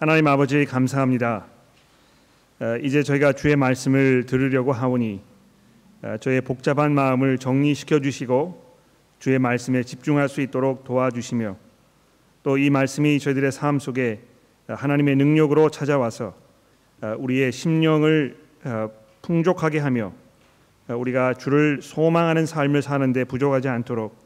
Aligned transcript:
하나님 0.00 0.28
아버지 0.28 0.64
감사합니다. 0.64 1.46
어, 2.60 2.76
이제 2.80 3.02
저희가 3.02 3.32
주의 3.32 3.56
말씀을 3.56 4.26
들으려고 4.26 4.72
하오니 4.72 5.20
어, 6.02 6.16
저의 6.20 6.40
복잡한 6.40 6.94
마음을 6.94 7.36
정리시켜 7.38 7.98
주시고 7.98 8.64
주의 9.18 9.40
말씀에 9.40 9.82
집중할 9.82 10.28
수 10.28 10.40
있도록 10.40 10.84
도와주시며 10.84 11.56
또 12.44 12.56
이 12.58 12.70
말씀이 12.70 13.18
저희들의 13.18 13.50
삶 13.50 13.80
속에 13.80 14.20
하나님의 14.68 15.16
능력으로 15.16 15.68
찾아와서 15.68 16.36
어, 17.02 17.16
우리의 17.18 17.50
심령을 17.50 18.36
풍족하게 19.22 19.80
하며 19.80 20.12
우리가 20.86 21.34
주를 21.34 21.80
소망하는 21.82 22.46
삶을 22.46 22.82
사는데 22.82 23.24
부족하지 23.24 23.66
않도록 23.66 24.16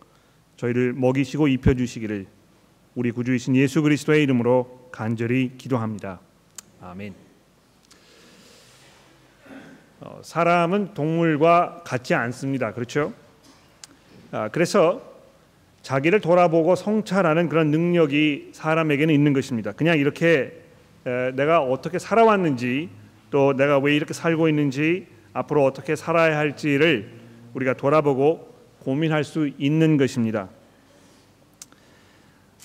저희를 0.56 0.92
먹이시고 0.92 1.48
입혀 1.48 1.72
주시기를 1.72 2.26
우리 2.94 3.10
구주이신 3.10 3.56
예수 3.56 3.80
그리스도의 3.80 4.22
이름으로 4.24 4.81
간절히 4.92 5.52
기도합니다. 5.56 6.20
아멘. 6.80 7.14
어, 10.00 10.20
사람은 10.22 10.94
동물과 10.94 11.82
같지 11.84 12.14
않습니다. 12.14 12.72
그렇죠? 12.72 13.14
아, 14.30 14.48
그래서 14.48 15.02
자기를 15.80 16.20
돌아보고 16.20 16.76
성찰하는 16.76 17.48
그런 17.48 17.70
능력이 17.70 18.50
사람에게는 18.52 19.14
있는 19.14 19.32
것입니다. 19.32 19.72
그냥 19.72 19.98
이렇게 19.98 20.62
에, 21.06 21.32
내가 21.32 21.62
어떻게 21.62 21.98
살아왔는지 21.98 22.88
또 23.30 23.54
내가 23.54 23.78
왜 23.78 23.96
이렇게 23.96 24.12
살고 24.12 24.48
있는지 24.48 25.06
앞으로 25.32 25.64
어떻게 25.64 25.96
살아야 25.96 26.36
할지를 26.36 27.10
우리가 27.54 27.74
돌아보고 27.74 28.54
고민할 28.80 29.24
수 29.24 29.50
있는 29.58 29.96
것입니다. 29.96 30.48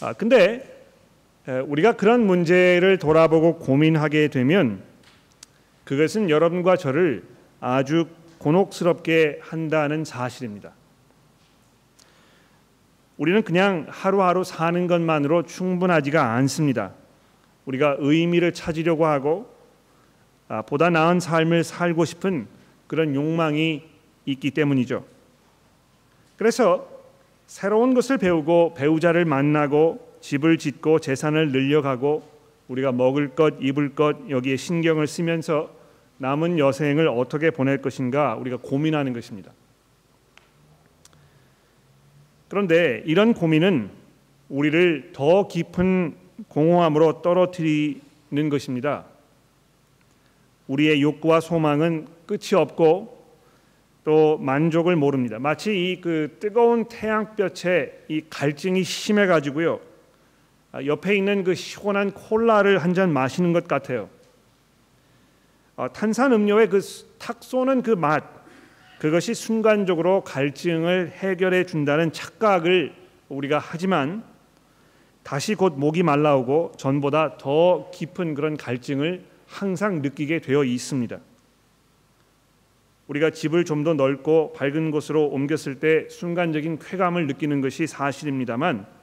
아, 0.02 0.14
근데 0.14 0.77
우리가 1.48 1.94
그런 1.94 2.26
문제를 2.26 2.98
돌아보고 2.98 3.58
고민하게 3.60 4.28
되면 4.28 4.84
그것은 5.86 6.30
여러분과 6.30 6.76
저를 6.76 7.24
아주 7.62 8.08
곤혹스럽게 8.40 9.40
한다는 9.42 10.04
사실입니다. 10.04 10.74
우리는 13.18 13.42
그냥 13.44 13.88
하루하루 13.90 14.44
사는 14.44 14.88
것만으로 14.88 15.44
충분하지가 15.44 16.34
않습니다. 16.34 16.92
우리가 17.66 17.96
의미를 18.00 18.54
찾으려고 18.54 19.06
하고 19.06 19.56
아, 20.50 20.62
보다 20.62 20.90
나은 20.90 21.20
삶을 21.20 21.64
살고 21.64 22.06
싶은 22.06 22.48
그런 22.88 23.16
욕망이 23.16 23.84
있기 24.26 24.52
때문이죠. 24.52 25.06
그래서 26.38 26.88
새로운 27.48 27.94
것을 27.94 28.18
배우고 28.18 28.76
배우자를 28.76 29.26
만나고 29.26 30.07
집을 30.22 30.58
짓고 30.58 31.00
재산을 31.00 31.52
늘려가고 31.52 32.24
우리가 32.68 32.92
먹을 32.92 33.30
것, 33.30 33.56
입을 33.62 33.96
것 33.96 34.30
여기에 34.30 34.58
신경을 34.58 35.08
쓰면서 35.08 35.72
남은 36.18 36.60
여생을 36.60 37.08
어떻게 37.08 37.52
보낼 37.52 37.82
것인가 37.82 38.36
우리가 38.36 38.58
고민하는 38.58 39.14
것입니다. 39.14 39.52
그런데 42.48 43.04
이런 43.06 43.34
고민은 43.34 43.90
우리를 44.50 45.12
더 45.14 45.48
깊은 45.48 46.16
공허함으로 46.48 47.22
떨어뜨리는 47.22 48.50
것입니다. 48.50 49.06
우리의 50.68 51.02
욕구와 51.02 51.40
소망은 51.40 52.08
끝이 52.26 52.56
없고 52.56 53.18
또 54.04 54.38
만족을 54.38 54.96
모릅니다. 54.96 55.38
마치 55.40 55.92
이 55.92 56.02
그 56.02 56.38
뜨거운 56.40 56.86
태양볕에 56.86 58.06
이 58.08 58.22
갈증이 58.30 58.84
심해 58.84 59.26
가지고요. 59.26 59.82
아, 60.78 60.86
옆에 60.86 61.16
있는 61.16 61.44
그 61.44 61.56
시원한 61.56 62.12
콜라를 62.12 62.78
한 62.84 62.94
잔 62.94 63.12
마시는 63.12 63.52
것 63.52 63.68
같아요. 63.68 64.10
어, 65.76 65.92
탄산 65.92 66.32
음료의 66.34 66.70
그탁 66.70 67.38
쏘는 67.42 67.82
그 67.82 67.92
맛, 67.92 68.24
그것이 69.00 69.34
순간적으로 69.34 70.24
갈증을 70.24 71.14
해결해 71.16 71.66
준다는 71.66 72.12
착각을 72.12 72.94
우리가 73.30 73.58
하지만 73.58 74.24
다시 75.24 75.56
곧 75.56 75.74
목이 75.78 76.04
말라오고 76.04 76.74
전보다 76.78 77.38
더 77.38 77.90
깊은 77.92 78.36
그런 78.36 78.56
갈증을 78.56 79.24
항상 79.48 80.04
느끼게 80.04 80.42
되어 80.42 80.64
있습니다. 80.64 81.18
우리가 83.08 83.32
집을 83.32 83.66
좀 83.66 83.84
더 83.84 83.96
넓고 83.96 84.54
밝은 84.54 84.92
곳으로 84.92 85.26
옮겼을 85.26 85.80
때 85.80 86.08
순간적인 86.10 86.78
쾌감을 86.80 87.26
느끼는 87.26 87.62
것이 87.62 87.88
사실입니다만 87.88 88.97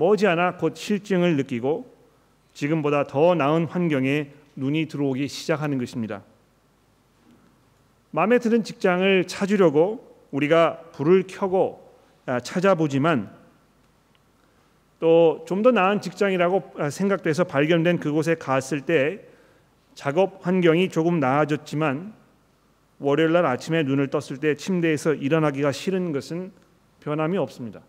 머지않아 0.00 0.56
곧 0.56 0.74
실증을 0.76 1.36
느끼고 1.36 1.94
지금보다 2.54 3.06
더 3.06 3.34
나은 3.34 3.66
환경에 3.66 4.30
눈이 4.56 4.86
들어오기 4.86 5.28
시작하는 5.28 5.76
것입니다. 5.78 6.22
마음에 8.10 8.38
드는 8.38 8.64
직장을 8.64 9.26
찾으려고 9.26 10.16
우리가 10.30 10.80
불을 10.92 11.24
켜고 11.28 11.92
아, 12.24 12.40
찾아보지만 12.40 13.30
또 15.00 15.44
좀 15.46 15.62
더 15.62 15.70
나은 15.70 16.00
직장이라고 16.00 16.72
아, 16.78 16.90
생각돼서 16.90 17.44
발견된 17.44 18.00
그곳에 18.00 18.34
갔을 18.34 18.80
때 18.80 19.20
작업 19.94 20.46
환경이 20.46 20.88
조금 20.88 21.20
나아졌지만 21.20 22.14
월요일 23.00 23.32
날 23.32 23.44
아침에 23.44 23.82
눈을 23.82 24.08
떴을 24.08 24.40
때 24.40 24.54
침대에서 24.54 25.14
일어나기가 25.14 25.72
싫은 25.72 26.12
것은 26.12 26.52
변함이 27.00 27.36
없습니다. 27.36 27.82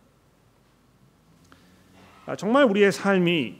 아, 2.25 2.35
정말 2.35 2.65
우리의 2.65 2.91
삶이 2.91 3.55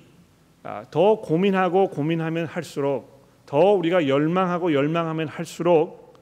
아, 0.63 0.85
더 0.91 1.19
고민하고 1.19 1.89
고민하면 1.89 2.45
할수록 2.45 3.25
더 3.45 3.57
우리가 3.57 4.07
열망하고 4.07 4.73
열망하면 4.73 5.27
할수록 5.27 6.15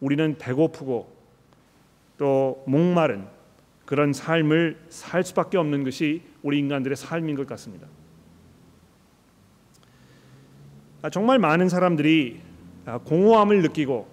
우리는 0.00 0.36
배고프고 0.38 1.10
또 2.18 2.62
목마른 2.66 3.26
그런 3.86 4.12
삶을 4.12 4.78
살 4.88 5.24
수밖에 5.24 5.58
없는 5.58 5.84
것이 5.84 6.22
우리 6.42 6.58
인간들의 6.58 6.96
삶인 6.96 7.34
것 7.34 7.46
같습니다. 7.46 7.86
아, 11.02 11.10
정말 11.10 11.38
많은 11.38 11.68
사람들이 11.68 12.40
공허함을 13.04 13.62
느끼고 13.62 14.08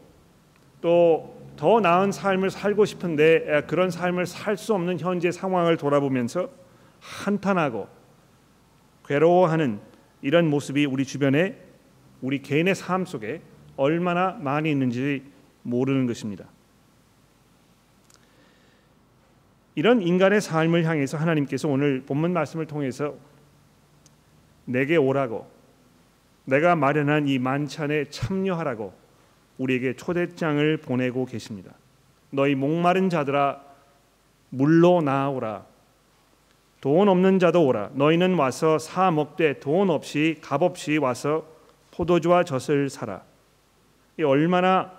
또 0.81 1.37
더 1.57 1.79
나은 1.79 2.11
삶을 2.11 2.51
살고 2.51 2.85
싶은데 2.85 3.63
그런 3.67 3.89
삶을 3.89 4.27
살 4.27 4.55
수 4.55 4.73
없는 4.75 4.99
현재 4.99 5.31
상황을 5.31 5.75
돌아보면서 5.75 6.49
한탄하고 6.99 7.87
괴로워하는 9.05 9.79
이런 10.21 10.49
모습이 10.49 10.85
우리 10.85 11.05
주변에 11.05 11.57
우리 12.21 12.41
개인의 12.41 12.75
삶 12.75 13.05
속에 13.05 13.41
얼마나 13.75 14.31
많이 14.31 14.71
있는지 14.71 15.23
모르는 15.63 16.07
것입니다. 16.07 16.45
이런 19.75 20.01
인간의 20.01 20.41
삶을 20.41 20.85
향해서 20.85 21.17
하나님께서 21.17 21.67
오늘 21.67 22.01
본문 22.01 22.33
말씀을 22.33 22.65
통해서 22.65 23.15
내게 24.65 24.95
오라고 24.97 25.47
내가 26.45 26.75
마련한 26.75 27.27
이 27.27 27.37
만찬에 27.37 28.05
참여하라고 28.05 28.93
우리에게 29.59 29.95
초대장을 29.95 30.77
보내고 30.77 31.25
계십니다. 31.25 31.73
너희 32.31 32.55
목마른 32.55 33.09
자들아 33.09 33.61
물로 34.49 35.01
나오라. 35.01 35.65
돈 36.81 37.09
없는 37.09 37.39
자도 37.39 37.65
오라. 37.65 37.91
너희는 37.93 38.35
와서 38.35 38.77
사 38.77 39.11
먹되 39.11 39.59
돈 39.59 39.89
없이 39.89 40.37
값 40.41 40.61
없이 40.61 40.97
와서 40.97 41.45
포도주와 41.91 42.43
젖을 42.43 42.89
사라. 42.89 43.23
이 44.19 44.23
얼마나 44.23 44.91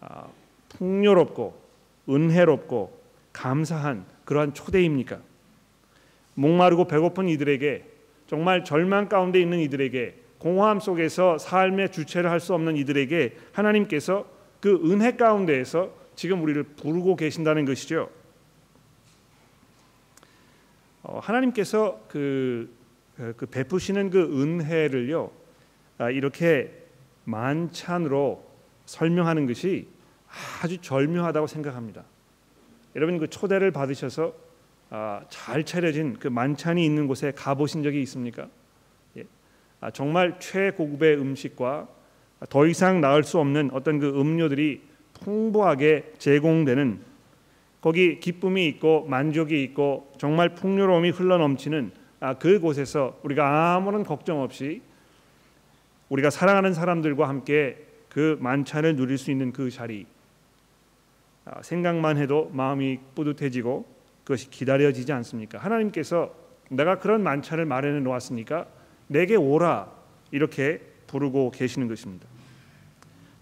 아, 0.00 0.26
풍요롭고 0.68 1.60
은혜롭고 2.08 2.98
감사한 3.32 4.04
그러한 4.24 4.54
초대입니까? 4.54 5.18
목마르고 6.34 6.86
배고픈 6.86 7.28
이들에게 7.28 7.84
정말 8.28 8.64
절망 8.64 9.08
가운데 9.08 9.40
있는 9.40 9.58
이들에게 9.58 10.14
공허함 10.38 10.78
속에서 10.78 11.38
삶의 11.38 11.90
주체를 11.90 12.30
할 12.30 12.38
수 12.38 12.54
없는 12.54 12.76
이들에게 12.76 13.36
하나님께서 13.52 14.24
그 14.60 14.80
은혜 14.84 15.16
가운데에서 15.16 15.90
지금 16.14 16.42
우리를 16.42 16.62
부르고 16.62 17.16
계신다는 17.16 17.64
것이죠. 17.64 18.10
어, 21.02 21.07
하나님께서 21.20 22.00
그, 22.08 22.74
그 23.16 23.46
베푸시는 23.46 24.10
그 24.10 24.42
은혜를요 24.42 25.30
아, 25.98 26.10
이렇게 26.10 26.72
만찬으로 27.24 28.44
설명하는 28.86 29.46
것이 29.46 29.88
아주 30.62 30.78
절묘하다고 30.78 31.46
생각합니다. 31.46 32.04
여러분 32.96 33.18
그 33.18 33.28
초대를 33.28 33.70
받으셔서 33.70 34.34
아, 34.90 35.22
잘 35.28 35.64
차려진 35.64 36.18
그 36.18 36.28
만찬이 36.28 36.84
있는 36.84 37.06
곳에 37.06 37.32
가보신 37.32 37.82
적이 37.82 38.00
있습니까? 38.02 38.48
예. 39.16 39.24
아, 39.80 39.90
정말 39.90 40.38
최고급의 40.38 41.18
음식과 41.18 41.88
더 42.48 42.66
이상 42.66 43.00
나을 43.00 43.24
수 43.24 43.38
없는 43.38 43.70
어떤 43.72 43.98
그 43.98 44.08
음료들이 44.08 44.80
풍부하게 45.20 46.14
제공되는 46.18 47.00
거기 47.80 48.18
기쁨이 48.20 48.66
있고 48.66 49.06
만족이 49.08 49.62
있고 49.64 50.12
정말 50.18 50.54
풍요로움이 50.54 51.10
흘러넘치는 51.10 51.92
아, 52.20 52.34
그곳에서 52.34 53.18
우리가 53.22 53.74
아무런 53.74 54.02
걱정 54.02 54.42
없이 54.42 54.82
우리가 56.08 56.30
사랑하는 56.30 56.74
사람들과 56.74 57.28
함께 57.28 57.84
그 58.08 58.36
만찬을 58.40 58.96
누릴 58.96 59.18
수 59.18 59.30
있는 59.30 59.52
그 59.52 59.70
자리 59.70 60.06
아, 61.44 61.62
생각만 61.62 62.16
해도 62.16 62.50
마음이 62.52 62.98
뿌듯해지고 63.14 63.86
그것이 64.24 64.50
기다려지지 64.50 65.12
않습니까? 65.12 65.58
하나님께서 65.58 66.34
내가 66.70 66.98
그런 66.98 67.22
만찬을 67.22 67.64
마련해 67.64 68.00
놓았으니까 68.00 68.66
내게 69.06 69.36
오라 69.36 69.90
이렇게 70.32 70.80
부르고 71.06 71.50
계시는 71.52 71.88
것입니다. 71.88 72.26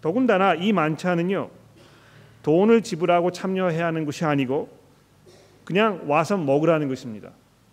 더군다나 0.01 0.55
이 0.55 0.73
만찬은요 0.73 1.51
돈을 2.47 2.83
지불하고 2.83 3.33
참여해야 3.33 3.87
하는 3.87 4.05
것이 4.05 4.25
아니고 4.25 4.69
그냥 5.65 6.05
와서 6.07 6.37
먹으라는 6.37 6.87
것입니다. 6.87 7.33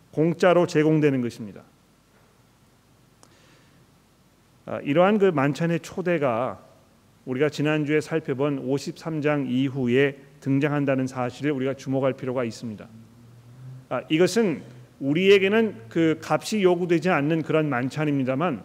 공짜로 0.10 0.66
제공되는 0.66 1.22
것입니다. 1.22 1.62
아, 4.66 4.80
이러한 4.80 5.20
그 5.20 5.25
만찬의 5.25 5.81
초대가 5.81 6.60
우리가 7.25 7.50
지난주에 7.50 8.02
살펴본 8.02 8.68
53장 8.68 9.48
이후에 9.48 10.18
등장한다는 10.40 11.06
사실을 11.06 11.52
우리가 11.52 11.76
주목할 11.76 12.14
필요가 12.14 12.44
있습니다. 12.44 12.88
아, 13.90 14.02
이것은 14.10 14.64
우리에게는 15.00 15.84
그 15.88 16.19
값이 16.24 16.64
요구되지 16.64 17.12
않는 17.12 17.44
그런 17.44 17.69
만찬입니다만 17.69 18.64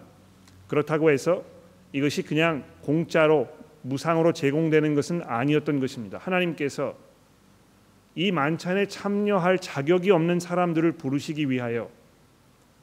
그렇다고 0.68 1.10
해서 1.10 1.44
이것이 1.92 2.22
그냥 2.22 2.64
공짜로 2.80 3.57
무상으로 3.82 4.32
제공되는 4.32 4.94
것은 4.94 5.22
아니었던 5.24 5.80
것입니다. 5.80 6.18
하나님께서 6.18 6.96
이 8.14 8.32
만찬에 8.32 8.86
참여할 8.86 9.58
자격이 9.58 10.10
없는 10.10 10.40
사람들을 10.40 10.92
부르시기 10.92 11.50
위하여 11.50 11.88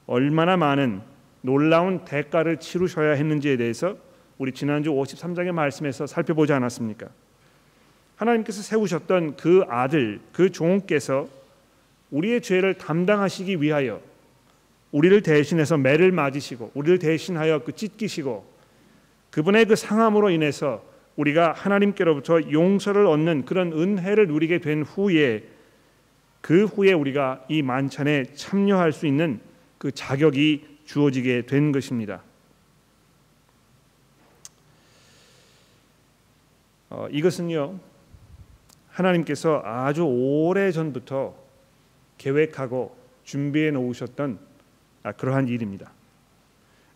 얼마나 0.07 0.55
많은 0.55 1.01
놀라운 1.41 2.05
대가를 2.05 2.57
치르셔야 2.57 3.13
했는지에 3.13 3.57
대해서 3.57 3.97
우리 4.37 4.51
지난주 4.51 4.91
53장의 4.91 5.51
말씀에서 5.51 6.07
살펴보지 6.07 6.53
않았습니까? 6.53 7.07
하나님께서 8.15 8.61
세우셨던 8.61 9.35
그 9.35 9.63
아들, 9.67 10.19
그 10.31 10.51
종께서 10.51 11.27
우리의 12.11 12.41
죄를 12.41 12.75
담당하시기 12.75 13.61
위하여 13.61 14.01
우리를 14.91 15.21
대신해서 15.21 15.77
매를 15.77 16.11
맞으시고 16.11 16.71
우리를 16.73 16.99
대신하여 16.99 17.63
그 17.63 17.73
찢기시고 17.73 18.54
그분의 19.35 19.65
그 19.65 19.75
상함으로 19.75 20.29
인해서 20.29 20.81
우리가 21.17 21.51
하나님께로부터 21.51 22.53
용서를 22.53 23.05
얻는 23.05 23.43
그런 23.43 23.73
은혜를 23.73 24.27
누리게 24.27 24.59
된 24.59 24.83
후에 24.83 25.43
그 26.39 26.63
후에 26.63 26.93
우리가 26.93 27.43
이 27.49 27.61
만찬에 27.61 28.31
참여할 28.33 28.93
수 28.93 29.05
있는 29.05 29.41
그 29.77 29.91
자격이 29.91 30.79
주어지게 30.85 31.47
된 31.47 31.73
것입니다. 31.73 32.23
어, 36.89 37.09
이것은요 37.11 37.77
하나님께서 38.91 39.61
아주 39.65 40.05
오래 40.05 40.71
전부터 40.71 41.35
계획하고 42.19 42.95
준비해 43.25 43.71
놓으셨던 43.71 44.39
아, 45.03 45.11
그러한 45.11 45.49
일입니다. 45.49 45.91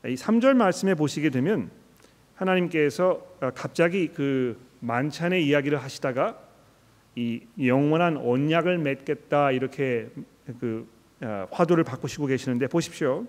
이 0.06 0.15
3절 0.15 0.53
말씀에 0.53 0.94
보시게 0.95 1.31
되면 1.31 1.77
하나님께서 2.39 3.21
아, 3.41 3.51
갑자기 3.51 4.07
그 4.07 4.57
만찬의 4.80 5.45
이야기를 5.45 5.77
하시다가 5.77 6.38
이 7.15 7.41
영원한 7.62 8.18
언약을 8.18 8.77
맺겠다 8.77 9.51
이렇게 9.51 10.09
그 10.59 10.88
아, 11.21 11.47
화두를 11.51 11.83
바꾸시고 11.83 12.27
계시는데 12.27 12.68
보십시오. 12.68 13.25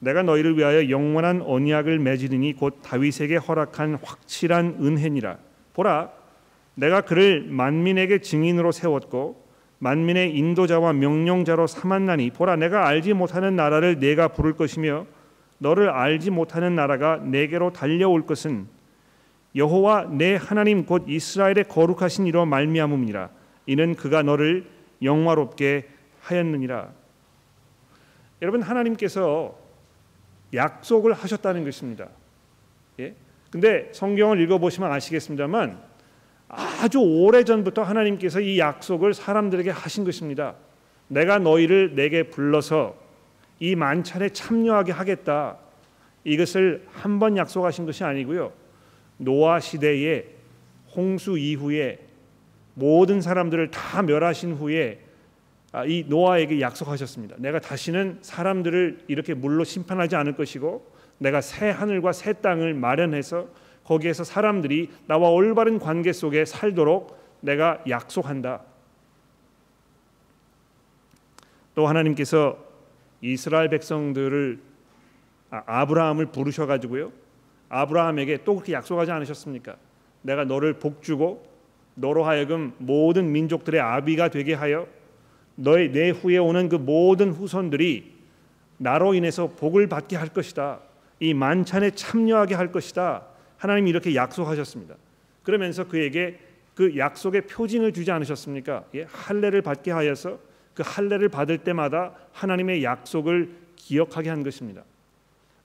내가 0.00 0.24
너희를 0.24 0.58
위하여 0.58 0.90
영원한 0.90 1.42
언약을 1.42 2.00
맺으리니 2.00 2.54
곧 2.54 2.80
다윗에게 2.82 3.36
허락한 3.36 3.98
확실한 4.02 4.78
은혜니라. 4.80 5.38
보라, 5.74 6.10
내가 6.74 7.02
그를 7.02 7.44
만민에게 7.44 8.18
증인으로 8.18 8.72
세웠고 8.72 9.40
만민의 9.78 10.36
인도자와 10.36 10.92
명령자로 10.92 11.68
삼았나니 11.68 12.30
보라, 12.30 12.56
내가 12.56 12.88
알지 12.88 13.14
못하는 13.14 13.54
나라를 13.54 14.00
내가 14.00 14.28
부를 14.28 14.54
것이며 14.54 15.06
너를 15.62 15.90
알지 15.90 16.30
못하는 16.30 16.74
나라가 16.74 17.18
내게로 17.18 17.72
달려올 17.72 18.26
것은 18.26 18.66
여호와 19.54 20.06
내 20.10 20.34
하나님 20.34 20.84
곧 20.84 21.04
이스라엘의 21.06 21.64
거룩하신 21.68 22.26
이로 22.26 22.46
말미암음이라. 22.46 23.30
이는 23.66 23.94
그가 23.94 24.22
너를 24.22 24.66
영화롭게 25.02 25.88
하였느니라. 26.20 26.90
여러분 28.42 28.60
하나님께서 28.60 29.56
약속을 30.52 31.12
하셨다는 31.12 31.64
것입니다. 31.64 32.08
예? 32.98 33.14
근데 33.50 33.88
성경을 33.92 34.40
읽어 34.40 34.58
보시면 34.58 34.90
아시겠습니다만 34.90 35.80
아주 36.48 36.98
오래 36.98 37.44
전부터 37.44 37.82
하나님께서 37.82 38.40
이 38.40 38.58
약속을 38.58 39.14
사람들에게 39.14 39.70
하신 39.70 40.04
것입니다. 40.04 40.56
내가 41.06 41.38
너희를 41.38 41.94
내게 41.94 42.24
불러서 42.24 43.01
이 43.62 43.76
만찬에 43.76 44.30
참여하게 44.30 44.90
하겠다. 44.90 45.56
이것을 46.24 46.84
한 46.90 47.20
번 47.20 47.36
약속하신 47.36 47.86
것이 47.86 48.02
아니고요. 48.02 48.52
노아 49.18 49.60
시대에 49.60 50.24
홍수 50.96 51.38
이후에 51.38 52.00
모든 52.74 53.20
사람들을 53.20 53.70
다 53.70 54.02
멸하신 54.02 54.54
후에 54.54 54.98
아, 55.70 55.84
이 55.84 56.04
노아에게 56.08 56.60
약속하셨습니다. 56.60 57.36
내가 57.38 57.60
다시는 57.60 58.18
사람들을 58.20 59.04
이렇게 59.06 59.32
물로 59.32 59.62
심판하지 59.62 60.16
않을 60.16 60.34
것이고 60.34 60.84
내가 61.18 61.40
새 61.40 61.70
하늘과 61.70 62.10
새 62.12 62.32
땅을 62.32 62.74
마련해서 62.74 63.46
거기에서 63.84 64.24
사람들이 64.24 64.90
나와 65.06 65.30
올바른 65.30 65.78
관계 65.78 66.12
속에 66.12 66.44
살도록 66.44 67.16
내가 67.40 67.80
약속한다. 67.88 68.62
또 71.76 71.86
하나님께서 71.86 72.71
이스라엘 73.22 73.70
백성들을 73.70 74.58
아, 75.50 75.62
아브라함을 75.66 76.26
부르셔 76.26 76.66
가지고요. 76.66 77.12
아브라함에게 77.68 78.44
또 78.44 78.54
그렇게 78.56 78.74
약속하지 78.74 79.10
않으셨습니까? 79.10 79.76
내가 80.22 80.44
너를 80.44 80.74
복 80.74 81.02
주고 81.02 81.46
너로 81.94 82.24
하여금 82.24 82.74
모든 82.78 83.32
민족들의 83.32 83.80
아비가 83.80 84.28
되게 84.28 84.54
하여 84.54 84.86
너의 85.54 85.92
내 85.92 86.10
후에 86.10 86.38
오는 86.38 86.68
그 86.68 86.76
모든 86.76 87.30
후손들이 87.30 88.12
나로 88.78 89.14
인해서 89.14 89.48
복을 89.48 89.86
받게 89.86 90.16
할 90.16 90.28
것이다. 90.28 90.80
이 91.20 91.34
만찬에 91.34 91.92
참여하게 91.92 92.54
할 92.54 92.72
것이다. 92.72 93.26
하나님이 93.58 93.90
이렇게 93.90 94.14
약속하셨습니다. 94.14 94.96
그러면서 95.42 95.86
그에게 95.86 96.38
그 96.74 96.96
약속의 96.96 97.42
표징을 97.42 97.92
주지 97.92 98.10
않으셨습니까? 98.10 98.84
예, 98.94 99.06
할례를 99.08 99.62
받게 99.62 99.90
하여서 99.90 100.38
그 100.74 100.82
할례를 100.84 101.28
받을 101.28 101.58
때마다 101.58 102.12
하나님의 102.32 102.82
약속을 102.84 103.50
기억하게 103.76 104.30
한 104.30 104.42
것입니다. 104.42 104.82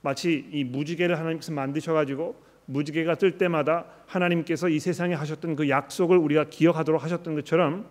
마치 0.02 0.48
이 0.52 0.64
무지개를 0.64 1.18
하나님께서 1.18 1.52
만드셔 1.52 1.94
가지고 1.94 2.42
무지개가 2.66 3.16
뜰 3.16 3.38
때마다 3.38 3.86
하나님께서 4.06 4.70
이 4.70 4.80
세상에 4.80 5.14
하셨던 5.16 5.56
그 5.56 5.70
약속을 5.70 6.18
우리가 6.18 6.46
기억하도록 6.46 7.02
하셨던 7.02 7.36
것처럼 7.36 7.88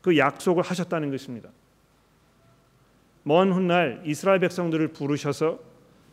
그 0.00 0.18
약속을 0.18 0.62
하셨다는 0.62 1.10
것입니다. 1.10 1.48
먼 3.22 3.52
훗날 3.52 4.02
이스라엘 4.04 4.40
백성들을 4.40 4.88
부르셔서 4.88 5.58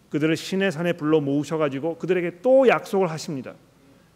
그들을 0.09 0.35
신의 0.35 0.71
산에 0.71 0.93
불러 0.93 1.19
모으셔 1.19 1.57
가지고 1.57 1.97
그들에게 1.97 2.41
또 2.41 2.67
약속을 2.67 3.09
하십니다. 3.09 3.53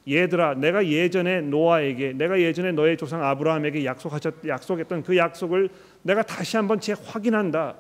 얘들아, 0.07 0.55
내가 0.55 0.85
예전에 0.85 1.41
노아에게, 1.41 2.13
내가 2.13 2.39
예전에 2.39 2.71
너의 2.73 2.97
조상 2.97 3.23
아브라함에게 3.23 3.85
약속하셨 3.85 4.45
약속했던 4.45 5.03
그 5.03 5.15
약속을 5.15 5.69
내가 6.01 6.23
다시 6.23 6.57
한번 6.57 6.79
재확인한다. 6.79 7.75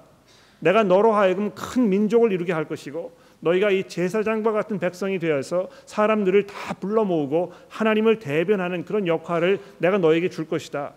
내가 0.59 0.83
너로 0.83 1.13
하여금 1.13 1.51
큰 1.53 1.89
민족을 1.89 2.31
이루게 2.31 2.53
할 2.53 2.65
것이고 2.65 3.17
너희가 3.41 3.71
이 3.71 3.83
제사장과 3.89 4.53
같은 4.53 4.79
백성이 4.79 5.19
되어서 5.19 5.69
사람들을 5.85 6.47
다 6.47 6.73
불러 6.75 7.03
모으고 7.03 7.51
하나님을 7.67 8.19
대변하는 8.19 8.85
그런 8.85 9.05
역할을 9.05 9.59
내가 9.79 9.97
너에게 9.97 10.29
줄 10.29 10.47
것이다. 10.47 10.93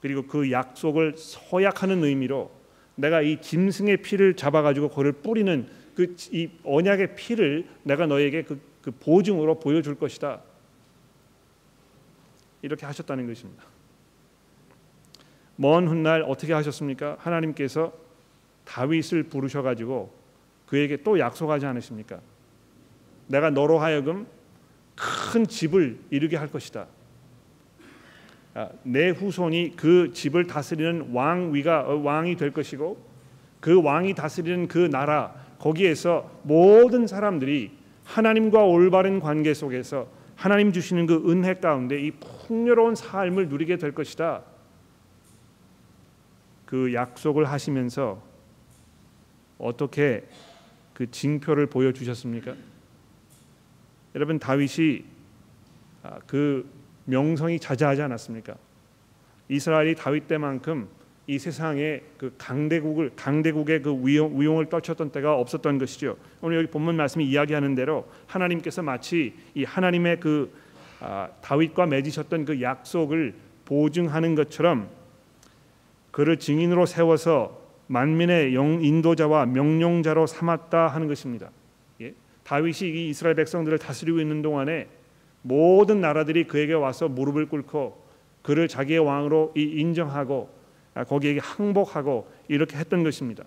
그리고 0.00 0.22
그 0.26 0.50
약속을 0.50 1.14
서약하는 1.16 2.02
의미로 2.02 2.50
내가 2.96 3.22
이 3.22 3.40
짐승의 3.40 3.98
피를 3.98 4.34
잡아 4.34 4.62
가지고 4.62 4.88
그를 4.88 5.12
뿌리는 5.12 5.68
그 5.94 6.16
이 6.32 6.50
언약의 6.64 7.14
피를 7.14 7.64
내가 7.82 8.06
너에게 8.06 8.42
그, 8.42 8.60
그 8.84 8.90
보증으로 8.90 9.58
보여줄 9.60 9.94
것이다. 9.94 10.42
이렇게 12.60 12.84
하셨다는 12.84 13.26
것입니다. 13.26 13.64
먼 15.56 15.88
훗날 15.88 16.22
어떻게 16.22 16.52
하셨습니까? 16.52 17.16
하나님께서 17.18 17.94
다윗을 18.66 19.24
부르셔 19.24 19.62
가지고 19.62 20.12
그에게 20.66 20.98
또 21.02 21.18
약속하지 21.18 21.64
않으십니까? 21.64 22.20
내가 23.26 23.48
너로 23.48 23.78
하여금 23.78 24.26
큰 24.94 25.46
집을 25.46 25.98
이루게 26.10 26.36
할 26.36 26.48
것이다. 26.48 26.86
아, 28.52 28.68
내 28.82 29.08
후손이 29.08 29.76
그 29.76 30.12
집을 30.12 30.46
다스리는 30.46 31.10
왕 31.12 31.54
위가 31.54 31.88
어, 31.88 31.96
왕이 32.02 32.36
될 32.36 32.52
것이고 32.52 33.02
그 33.60 33.82
왕이 33.82 34.14
다스리는 34.14 34.68
그 34.68 34.78
나라 34.90 35.34
거기에서 35.58 36.30
모든 36.42 37.06
사람들이 37.06 37.83
하나님과 38.04 38.64
올바른 38.64 39.20
관계 39.20 39.54
속에서 39.54 40.06
하나님 40.36 40.72
주시는 40.72 41.06
그 41.06 41.30
은혜 41.30 41.54
가운데 41.54 42.00
이 42.00 42.10
풍요로운 42.10 42.94
삶을 42.94 43.48
누리게 43.48 43.76
될 43.78 43.94
것이다. 43.94 44.42
그 46.66 46.92
약속을 46.92 47.44
하시면서 47.44 48.22
어떻게 49.58 50.26
그 50.92 51.10
징표를 51.10 51.66
보여 51.66 51.92
주셨습니까? 51.92 52.54
여러분 54.14 54.38
다윗이 54.38 55.04
아, 56.02 56.18
그 56.26 56.68
명성이 57.04 57.58
자자하지 57.58 58.02
않았습니까? 58.02 58.54
이스라엘이 59.48 59.94
다윗 59.94 60.28
때만큼 60.28 60.88
이 61.26 61.38
세상에 61.38 62.00
그 62.18 62.34
강대국을 62.36 63.12
강대국의 63.16 63.82
그 63.82 63.98
위용, 64.02 64.38
위용을 64.38 64.66
떨쳤던 64.66 65.10
때가 65.10 65.38
없었던 65.38 65.78
것이죠. 65.78 66.16
오늘 66.42 66.58
여기 66.58 66.66
본문 66.68 66.96
말씀이 66.96 67.24
이야기하는 67.24 67.74
대로 67.74 68.06
하나님께서 68.26 68.82
마치 68.82 69.32
이 69.54 69.64
하나님의 69.64 70.20
그 70.20 70.52
아, 71.00 71.28
다윗과 71.40 71.86
맺으셨던 71.86 72.44
그 72.44 72.60
약속을 72.60 73.34
보증하는 73.64 74.34
것처럼 74.34 74.88
그를 76.10 76.38
증인으로 76.38 76.86
세워서 76.86 77.60
만민의 77.86 78.54
영 78.54 78.82
인도자와 78.82 79.46
명령자로 79.46 80.26
삼았다 80.26 80.88
하는 80.88 81.08
것입니다. 81.08 81.50
예? 82.00 82.14
다윗이 82.44 82.90
이 82.90 83.08
이스라엘 83.10 83.34
백성들을 83.34 83.78
다스리고 83.78 84.20
있는 84.20 84.42
동안에 84.42 84.88
모든 85.42 86.00
나라들이 86.00 86.44
그에게 86.44 86.72
와서 86.72 87.08
무릎을 87.08 87.46
꿇고 87.46 88.02
그를 88.42 88.68
자기의 88.68 89.00
왕으로 89.00 89.52
인정하고 89.54 90.48
아, 90.50 90.63
거기에게 91.02 91.40
항복하고 91.40 92.28
이렇게 92.46 92.76
했던 92.76 93.02
것입니다. 93.02 93.44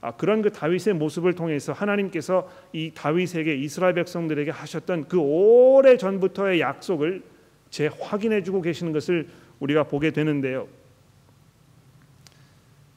아, 0.00 0.12
그런 0.12 0.40
그 0.40 0.50
다윗의 0.52 0.94
모습을 0.94 1.34
통해서 1.34 1.72
하나님께서 1.72 2.48
이 2.72 2.92
다윗에게 2.94 3.54
이스라엘 3.56 3.94
백성들에게 3.94 4.50
하셨던 4.50 5.08
그 5.08 5.18
오래 5.18 5.96
전부터의 5.96 6.60
약속을 6.60 7.22
재확인해 7.70 8.42
주고 8.42 8.62
계시는 8.62 8.92
것을 8.92 9.28
우리가 9.60 9.84
보게 9.84 10.12
되는데요. 10.12 10.68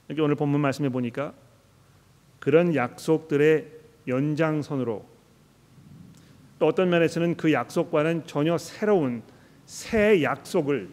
여기 0.10 0.22
오늘 0.22 0.36
본문 0.36 0.62
말씀해 0.62 0.90
보니까 0.90 1.34
그런 2.40 2.76
약속들의 2.76 3.68
연장선으로 4.08 5.06
또 6.60 6.66
어떤 6.68 6.90
면에서는 6.90 7.38
그 7.38 7.54
약속과는 7.54 8.26
전혀 8.26 8.58
새로운 8.58 9.24
새 9.66 10.24
약속을 10.24 10.90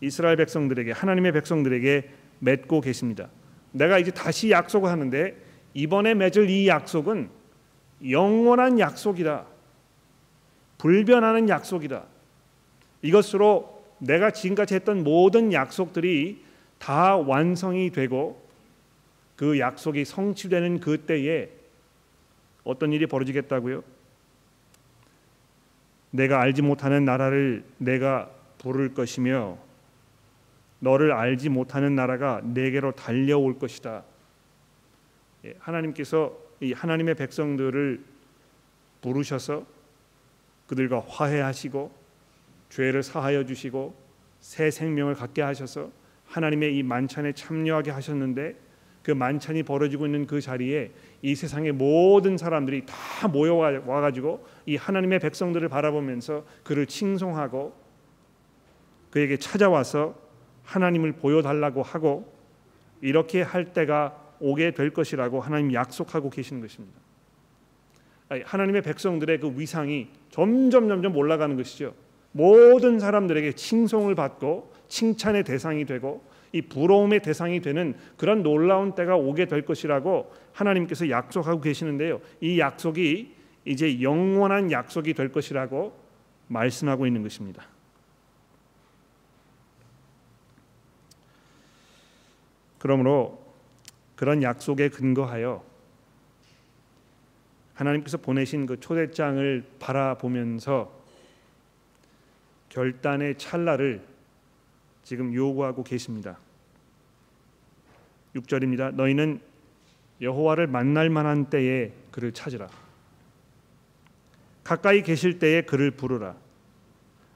이스라엘 0.00 0.36
백성들에게 0.36 0.92
하나님의 0.92 1.32
백성들에게 1.32 2.10
맺고 2.42 2.80
계십니다. 2.80 3.28
내가 3.70 3.98
이제 3.98 4.10
다시 4.10 4.50
약속을 4.50 4.90
하는데 4.90 5.36
이번에 5.74 6.14
맺을 6.14 6.50
이 6.50 6.68
약속은 6.68 7.30
영원한 8.08 8.78
약속이다. 8.78 9.46
불변하는 10.78 11.48
약속이다. 11.48 12.02
이것으로 13.02 13.84
내가 13.98 14.32
지금까지 14.32 14.74
했던 14.74 15.04
모든 15.04 15.52
약속들이 15.52 16.42
다 16.78 17.16
완성이 17.16 17.90
되고 17.90 18.42
그 19.36 19.58
약속이 19.58 20.04
성취되는 20.04 20.80
그때에 20.80 21.48
어떤 22.64 22.92
일이 22.92 23.06
벌어지겠다고요? 23.06 23.82
내가 26.10 26.40
알지 26.40 26.62
못하는 26.62 27.04
나라를 27.04 27.64
내가 27.78 28.28
부를 28.58 28.92
것이며 28.94 29.58
너를 30.82 31.12
알지 31.12 31.48
못하는 31.48 31.94
나라가 31.94 32.40
내게로 32.42 32.92
달려올 32.92 33.56
것이다. 33.56 34.02
예, 35.44 35.54
하나님께서 35.60 36.36
이 36.60 36.72
하나님의 36.72 37.14
백성들을 37.14 38.02
부르셔서 39.00 39.64
그들과 40.66 41.04
화해하시고 41.06 41.92
죄를 42.70 43.04
사하여 43.04 43.44
주시고 43.46 43.94
새 44.40 44.72
생명을 44.72 45.14
갖게 45.14 45.40
하셔서 45.42 45.92
하나님의 46.26 46.76
이 46.76 46.82
만찬에 46.82 47.32
참여하게 47.32 47.92
하셨는데 47.92 48.56
그 49.04 49.12
만찬이 49.12 49.62
벌어지고 49.62 50.06
있는 50.06 50.26
그 50.26 50.40
자리에 50.40 50.90
이 51.22 51.36
세상의 51.36 51.72
모든 51.72 52.36
사람들이 52.36 52.86
다 52.86 53.28
모여와 53.28 54.00
가지고 54.00 54.44
이 54.66 54.74
하나님의 54.74 55.20
백성들을 55.20 55.68
바라보면서 55.68 56.44
그를 56.64 56.86
칭송하고 56.86 57.72
그에게 59.10 59.36
찾아와서 59.36 60.21
하나님을 60.64 61.12
보여달라고 61.12 61.82
하고 61.82 62.32
이렇게 63.00 63.42
할 63.42 63.72
때가 63.72 64.16
오게 64.40 64.72
될 64.72 64.90
것이라고 64.90 65.40
하나님 65.40 65.72
약속하고 65.72 66.30
계시는 66.30 66.60
것입니다. 66.60 67.00
하나님의 68.44 68.82
백성들의 68.82 69.40
그 69.40 69.52
위상이 69.56 70.08
점점 70.30 70.88
점점 70.88 71.16
올라가는 71.16 71.54
것이죠. 71.56 71.94
모든 72.32 72.98
사람들에게 72.98 73.52
칭송을 73.52 74.14
받고 74.14 74.72
칭찬의 74.88 75.44
대상이 75.44 75.84
되고 75.84 76.24
이 76.52 76.62
부러움의 76.62 77.20
대상이 77.20 77.60
되는 77.60 77.94
그런 78.16 78.42
놀라운 78.42 78.94
때가 78.94 79.16
오게 79.16 79.46
될 79.46 79.64
것이라고 79.64 80.32
하나님께서 80.52 81.08
약속하고 81.08 81.60
계시는데요. 81.60 82.20
이 82.40 82.58
약속이 82.58 83.34
이제 83.64 84.02
영원한 84.02 84.70
약속이 84.70 85.14
될 85.14 85.30
것이라고 85.30 85.96
말씀하고 86.48 87.06
있는 87.06 87.22
것입니다. 87.22 87.64
그러므로 92.82 93.40
그런 94.16 94.42
약속에 94.42 94.88
근거하여 94.88 95.64
하나님께서 97.74 98.16
보내신 98.16 98.66
그 98.66 98.80
초대장을 98.80 99.64
바라보면서 99.78 100.92
결단의 102.70 103.38
찰나를 103.38 104.04
지금 105.04 105.32
요구하고 105.32 105.84
계십니다. 105.84 106.38
6절입니다. 108.34 108.92
너희는 108.96 109.40
여호와를 110.20 110.66
만날 110.66 111.08
만한 111.08 111.50
때에 111.50 111.92
그를 112.10 112.32
찾으라. 112.32 112.68
가까이 114.64 115.04
계실 115.04 115.38
때에 115.38 115.62
그를 115.62 115.92
부르라. 115.92 116.34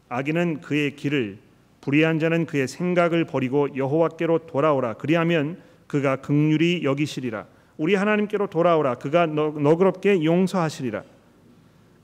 악인은 0.08 0.62
그의 0.62 0.96
길을 0.96 1.45
불의한 1.86 2.18
자는 2.18 2.46
그의 2.46 2.66
생각을 2.66 3.26
버리고 3.26 3.68
여호와께로 3.76 4.46
돌아오라. 4.48 4.94
그리하면 4.94 5.62
그가 5.86 6.16
극률이 6.16 6.82
여기시리라. 6.82 7.46
우리 7.76 7.94
하나님께로 7.94 8.48
돌아오라. 8.48 8.96
그가 8.96 9.26
너 9.26 9.76
그럽게 9.76 10.24
용서하시리라. 10.24 11.04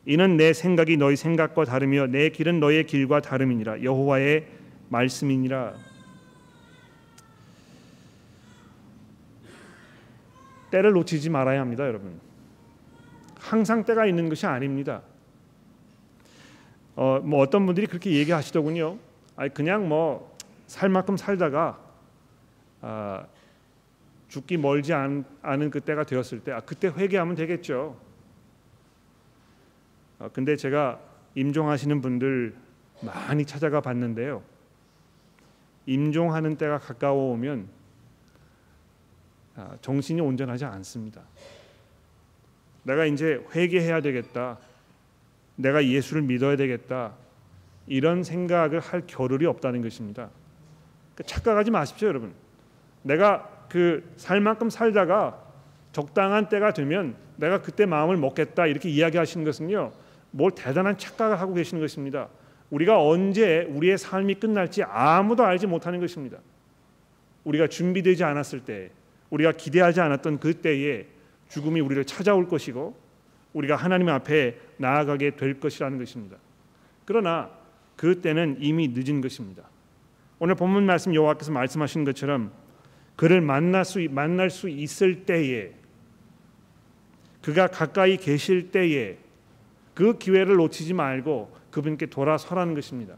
이는 0.07 0.37
내 0.37 0.53
생각이 0.53 0.97
너희 0.99 1.17
생각과 1.17 1.65
다르며 1.65 2.07
내 2.07 2.29
길은 2.29 2.61
너의 2.61 2.87
길과 2.87 3.23
다름이니라. 3.23 3.83
여호와의 3.83 4.47
말씀이니라. 4.89 5.75
때를 10.71 10.93
놓치지 10.93 11.29
말아야 11.29 11.61
합니다, 11.61 11.89
여러분. 11.89 12.21
항상 13.35 13.85
때가 13.85 14.07
있는 14.07 14.29
것이 14.29 14.47
아닙니다. 14.47 15.03
어, 16.95 17.19
뭐 17.25 17.41
어떤 17.41 17.67
분들이 17.67 17.89
그렇게 17.89 18.12
얘기하시더군요. 18.12 19.11
아니 19.37 19.53
그냥 19.53 19.89
뭐 19.89 20.33
살 20.73 20.89
만큼 20.89 21.19
살다가 21.19 21.79
아, 22.81 23.27
죽기 24.29 24.57
멀지 24.57 24.95
않, 24.95 25.23
은 25.45 25.71
그때가 25.71 26.05
되었을 26.05 26.41
때 26.41 26.53
아, 26.53 26.61
그때 26.61 26.89
회개하면 26.89 27.35
되겠죠. 27.35 28.01
아, 30.19 30.31
근데 30.33 30.57
제가 30.57 30.99
임종하시는 31.35 32.01
분들 32.01 32.55
많이 33.03 33.45
찾아가 33.45 33.83
봤는데요. 33.83 34.43
임종하는 35.85 36.57
때가 36.57 36.79
가까워 36.79 37.33
오면 37.35 37.69
아, 39.57 39.77
정신이 39.83 40.23
온전하지 40.23 40.65
않습니다. 40.65 41.21
내가 42.85 43.05
이제 43.05 43.45
회개해야 43.55 44.01
되겠다. 44.01 44.59
내가 45.57 45.85
예수를 45.85 46.23
믿어야 46.23 46.57
되겠다. 46.57 47.12
이런 47.87 48.23
생각을 48.23 48.81
할 48.81 49.03
겨를이 49.07 49.47
없다는 49.47 49.83
것입니다. 49.83 50.31
그러니까 51.15 51.35
착각하지 51.35 51.71
마십시오, 51.71 52.09
여러분. 52.09 52.33
내가 53.03 53.49
그 53.69 54.12
살만큼 54.17 54.71
살다가 54.71 55.43
적당한 55.93 56.49
때가 56.49 56.73
되면 56.73 57.17
내가 57.37 57.61
그때 57.61 57.87
마음을 57.87 58.17
먹겠다 58.17 58.67
이렇게 58.67 58.89
이야기하시는 58.89 59.45
것은요. 59.45 59.93
뭘 60.31 60.53
대단한 60.53 60.97
착각을 60.97 61.41
하고 61.41 61.55
계시는 61.55 61.81
것입니다. 61.81 62.29
우리가 62.71 63.07
언제 63.07 63.67
우리의 63.71 63.99
삶이 63.99 64.37
끝날지 64.37 64.83
아무도 64.85 65.45
알지 65.45 65.67
못하는 65.67 66.01
것입니다. 66.01 66.39
우리가 67.45 67.67
준비되지 67.67 68.25
않았을 68.25 68.65
때, 68.65 68.91
우리가 69.31 69.53
기대하지 69.53 70.01
않았던 70.01 70.39
그때에 70.39 71.07
죽음이 71.49 71.81
우리를 71.81 72.05
찾아올 72.05 72.49
것이고 72.49 72.97
우리가 73.53 73.77
하나님 73.77 74.09
앞에 74.09 74.57
나아가게 74.79 75.37
될 75.37 75.61
것이라는 75.61 75.99
것입니다. 75.99 76.39
그러나 77.05 77.51
그 78.02 78.21
때는 78.21 78.56
이미 78.59 78.88
늦은 78.88 79.21
것입니다. 79.21 79.62
오늘 80.40 80.56
본문 80.56 80.87
말씀 80.87 81.14
여호와께서 81.14 81.52
말씀하신 81.52 82.02
것처럼 82.02 82.52
그를 83.14 83.40
만날 83.40 83.85
수 83.85 84.04
만날 84.11 84.50
수 84.50 84.68
있을 84.68 85.25
때에 85.25 85.73
그가 87.42 87.68
가까이 87.68 88.16
계실 88.16 88.73
때에 88.73 89.18
그 89.94 90.18
기회를 90.18 90.56
놓치지 90.56 90.94
말고 90.94 91.56
그분께 91.71 92.06
돌아서라는 92.06 92.75
것입니다. 92.75 93.14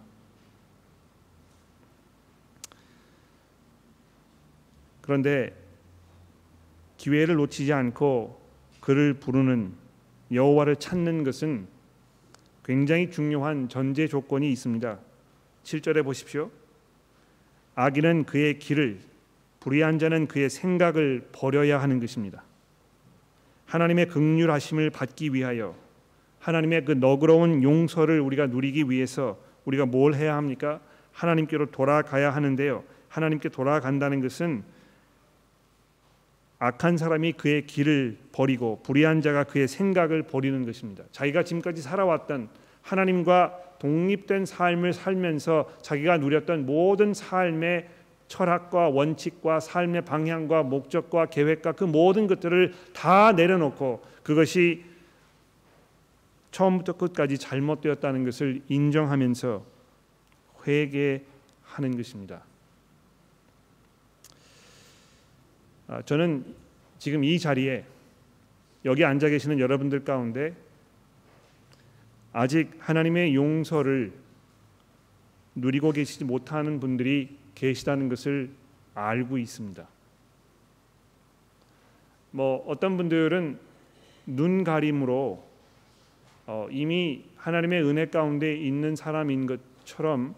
그런데 5.00 5.56
기회를 6.98 7.36
놓치지 7.36 7.72
않고 7.72 8.38
그를 8.80 9.14
부르는 9.14 9.72
여호와를 10.30 10.76
찾는 10.76 11.24
것은 11.24 11.72
굉장히 12.64 13.10
중요한 13.10 13.68
전제 13.68 14.08
조건이 14.08 14.50
있습니다. 14.50 14.98
7절에 15.64 16.02
보십시오. 16.02 16.50
악인은 17.74 18.24
그의 18.24 18.58
길을 18.58 19.00
불의한 19.60 19.98
자는 19.98 20.26
그의 20.26 20.48
생각을 20.48 21.28
버려야 21.32 21.80
하는 21.80 22.00
것입니다. 22.00 22.42
하나님의 23.66 24.08
극률하심을 24.08 24.90
받기 24.90 25.34
위하여 25.34 25.74
하나님의 26.40 26.84
그 26.84 26.92
너그러운 26.92 27.62
용서를 27.62 28.20
우리가 28.20 28.46
누리기 28.46 28.90
위해서 28.90 29.38
우리가 29.64 29.86
뭘 29.86 30.14
해야 30.14 30.36
합니까? 30.36 30.80
하나님께로 31.12 31.70
돌아가야 31.70 32.30
하는데요. 32.30 32.84
하나님께 33.08 33.48
돌아간다는 33.48 34.20
것은 34.20 34.62
악한 36.64 36.96
사람이 36.96 37.32
그의 37.34 37.66
길을 37.66 38.16
버리고 38.32 38.80
불의한 38.82 39.20
자가 39.20 39.44
그의 39.44 39.68
생각을 39.68 40.22
버리는 40.22 40.64
것입니다. 40.64 41.04
자기가 41.12 41.44
지금까지 41.44 41.82
살아왔던 41.82 42.48
하나님과 42.80 43.58
독립된 43.78 44.46
삶을 44.46 44.94
살면서 44.94 45.70
자기가 45.82 46.16
누렸던 46.16 46.64
모든 46.64 47.12
삶의 47.12 47.88
철학과 48.28 48.88
원칙과 48.88 49.60
삶의 49.60 50.06
방향과 50.06 50.62
목적과 50.62 51.26
계획과 51.26 51.72
그 51.72 51.84
모든 51.84 52.26
것들을 52.26 52.72
다 52.94 53.32
내려놓고 53.32 54.02
그것이 54.22 54.84
처음부터 56.50 56.94
끝까지 56.94 57.36
잘못되었다는 57.36 58.24
것을 58.24 58.62
인정하면서 58.68 59.62
회개하는 60.66 61.96
것입니다. 61.96 62.36
아, 62.36 62.42
저는 66.04 66.44
지금 66.98 67.24
이 67.24 67.38
자리에 67.38 67.84
여기 68.84 69.04
앉아 69.04 69.28
계시는 69.28 69.58
여러분들 69.58 70.04
가운데 70.04 70.54
아직 72.32 72.70
하나님의 72.78 73.34
용서를 73.34 74.12
누리고 75.54 75.92
계시지 75.92 76.24
못하는 76.24 76.80
분들이 76.80 77.36
계시다는 77.54 78.08
것을 78.08 78.50
알고 78.94 79.38
있습니다. 79.38 79.86
뭐 82.32 82.64
어떤 82.66 82.96
분들은 82.96 83.58
눈 84.26 84.64
가림으로 84.64 85.44
어, 86.46 86.68
이미 86.70 87.24
하나님의 87.36 87.84
은혜 87.84 88.06
가운데 88.06 88.56
있는 88.56 88.96
사람인 88.96 89.46
것처럼 89.46 90.34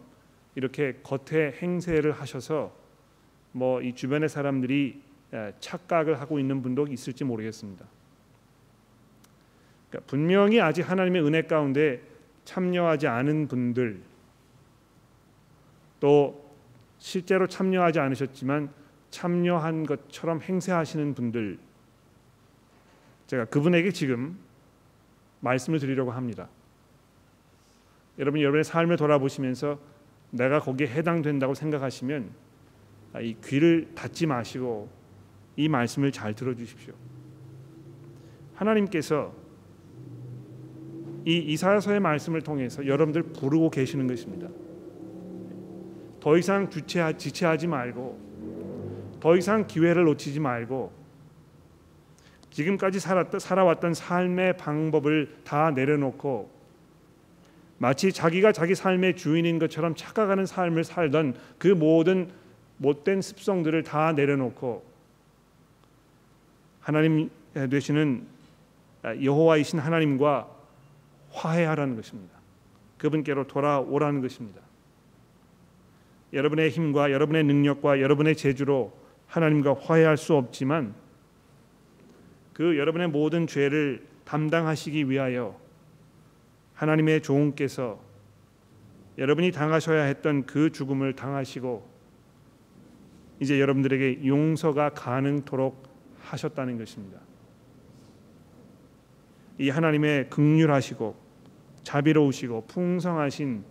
이렇게 0.54 0.98
겉에 1.02 1.52
행세를 1.60 2.12
하셔서 2.12 2.72
뭐 3.52 3.80
이 3.80 3.94
주변의 3.94 4.28
사람들이 4.28 5.05
착각을 5.60 6.20
하고 6.20 6.38
있는 6.38 6.62
분도 6.62 6.86
있을지 6.86 7.24
모르겠습니다. 7.24 7.84
그러니까 9.90 10.06
분명히 10.08 10.60
아직 10.60 10.82
하나님의 10.82 11.24
은혜 11.24 11.42
가운데 11.42 12.00
참여하지 12.44 13.06
않은 13.06 13.48
분들 13.48 14.00
또 16.00 16.46
실제로 16.98 17.46
참여하지 17.46 17.98
않으셨지만 18.00 18.70
참여한 19.10 19.86
것처럼 19.86 20.40
행세하시는 20.40 21.14
분들 21.14 21.58
제가 23.26 23.46
그분에게 23.46 23.90
지금 23.90 24.38
말씀을 25.40 25.78
드리려고 25.78 26.12
합니다. 26.12 26.48
여러분 28.18 28.40
여러분의 28.40 28.64
삶을 28.64 28.96
돌아보시면서 28.96 29.78
내가 30.30 30.60
거기에 30.60 30.88
해당된다고 30.88 31.54
생각하시면 31.54 32.30
이 33.20 33.36
귀를 33.44 33.92
닫지 33.94 34.26
마시고 34.26 34.88
이 35.56 35.68
말씀을 35.68 36.12
잘 36.12 36.34
들어주십시오. 36.34 36.94
하나님께서 38.54 39.34
이 41.24 41.38
이사야서의 41.38 42.00
말씀을 42.00 42.42
통해서 42.42 42.86
여러분들 42.86 43.22
부르고 43.24 43.70
계시는 43.70 44.06
것입니다. 44.06 44.48
더 46.20 46.36
이상 46.38 46.70
주체하, 46.70 47.12
지체하지 47.12 47.66
말고 47.66 48.26
더 49.20 49.36
이상 49.36 49.66
기회를 49.66 50.04
놓치지 50.04 50.40
말고 50.40 50.92
지금까지 52.50 53.00
살았던, 53.00 53.40
살아왔던 53.40 53.94
삶의 53.94 54.56
방법을 54.56 55.36
다 55.44 55.72
내려놓고 55.72 56.50
마치 57.78 58.12
자기가 58.12 58.52
자기 58.52 58.74
삶의 58.74 59.16
주인인 59.16 59.58
것처럼 59.58 59.94
착각하는 59.94 60.46
삶을 60.46 60.84
살던 60.84 61.34
그 61.58 61.68
모든 61.68 62.30
못된 62.78 63.20
습성들을 63.20 63.82
다 63.82 64.12
내려놓고 64.12 64.85
하나님 66.86 67.30
되시는 67.52 68.24
여호와이신 69.20 69.80
하나님과 69.80 70.48
화해하라는 71.32 71.96
것입니다. 71.96 72.36
그분께로 72.98 73.48
돌아오라는 73.48 74.20
것입니다. 74.20 74.60
여러분의 76.32 76.70
힘과 76.70 77.10
여러분의 77.10 77.42
능력과 77.42 78.00
여러분의 78.00 78.36
재주로 78.36 78.92
하나님과 79.26 79.74
화해할 79.74 80.16
수 80.16 80.34
없지만 80.36 80.94
그 82.52 82.78
여러분의 82.78 83.08
모든 83.08 83.48
죄를 83.48 84.06
담당하시기 84.24 85.10
위하여 85.10 85.58
하나님의 86.74 87.20
종께서 87.22 87.98
여러분이 89.18 89.50
당하셔야 89.50 90.04
했던 90.04 90.46
그 90.46 90.70
죽음을 90.70 91.14
당하시고 91.16 91.84
이제 93.40 93.60
여러분들에게 93.60 94.24
용서가 94.24 94.90
가능토록 94.90 95.85
하셨다는 96.26 96.78
것입니다. 96.78 97.20
이 99.58 99.70
하나님의 99.70 100.28
극률하시고 100.28 101.16
자비로우시고 101.82 102.66
풍성하신 102.66 103.64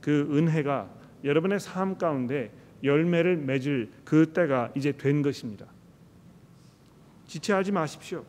그 0.00 0.28
은혜가 0.30 0.88
여러분의 1.24 1.60
삶 1.60 1.98
가운데 1.98 2.50
열매를 2.82 3.36
맺을 3.36 3.90
그 4.04 4.32
때가 4.32 4.72
이제 4.74 4.92
된 4.92 5.22
것입니다. 5.22 5.66
지체하지 7.26 7.72
마십시오. 7.72 8.24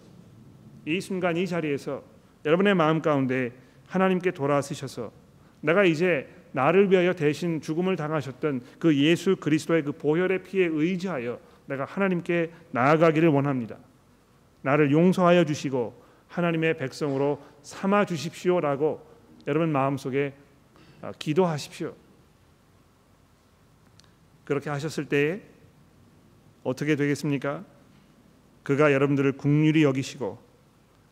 이 0.86 1.00
순간 1.00 1.38
이 1.38 1.48
자리에서 1.48 2.04
여러분의 2.46 2.76
마음 2.76 3.02
가운데 3.02 3.52
하나님께 3.88 4.32
돌아서셔서 4.32 5.12
내가 5.62 5.84
이제 5.84 6.28
나를 6.52 6.92
위하여 6.92 7.14
대신 7.14 7.62
죽음을 7.62 7.96
당하셨던 7.96 8.62
그 8.80 8.96
예수 8.98 9.36
그리스도의 9.36 9.84
그 9.84 9.92
보혈의 9.92 10.44
피에 10.44 10.66
의지하여 10.66 11.40
내가 11.70 11.86
하나님께 11.86 12.52
나아가기를 12.72 13.30
원합니다. 13.30 13.78
나를 14.64 14.92
용서하여 14.92 15.46
주시고 15.46 16.04
하나님의 16.28 16.78
백성으로 16.78 17.42
삼아 17.62 18.06
주십시오라고 18.06 19.08
여러분 19.48 19.72
마음속에 19.72 20.34
아, 21.02 21.12
기도하십시오. 21.18 21.94
그렇게 24.46 24.70
하셨을 24.70 25.06
때에 25.06 25.42
어떻게 26.64 26.96
되겠습니까? 26.96 27.64
그가 28.64 28.92
여러분들을 28.92 29.34
국률이 29.34 29.84
여기시고 29.84 30.40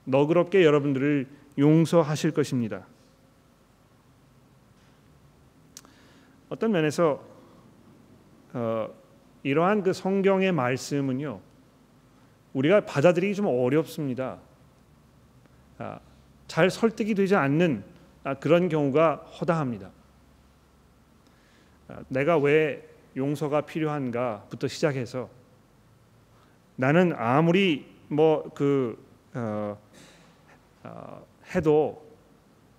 너그럽게 0.05 0.65
여러분들을 0.65 1.27
용서하실 1.57 2.31
것입니다. 2.31 2.85
어떤 6.49 6.71
면에서 6.71 7.23
어, 8.53 8.89
이러한 9.43 9.83
그 9.83 9.93
성경의 9.93 10.51
말씀은요 10.51 11.41
우리가 12.53 12.81
받아들이기 12.85 13.35
좀 13.35 13.45
어렵습니다. 13.45 14.39
아, 15.77 15.99
잘 16.47 16.69
설득이 16.69 17.13
되지 17.13 17.35
않는 17.35 17.83
아, 18.23 18.33
그런 18.33 18.67
경우가 18.67 19.15
허다합니다. 19.39 19.91
아, 21.87 21.99
내가 22.07 22.37
왜 22.37 22.87
용서가 23.15 23.61
필요한가부터 23.61 24.67
시작해서 24.67 25.29
나는 26.75 27.13
아무리 27.15 27.85
뭐그 28.07 29.05
어, 29.33 29.77
어, 30.83 31.25
해도 31.53 32.05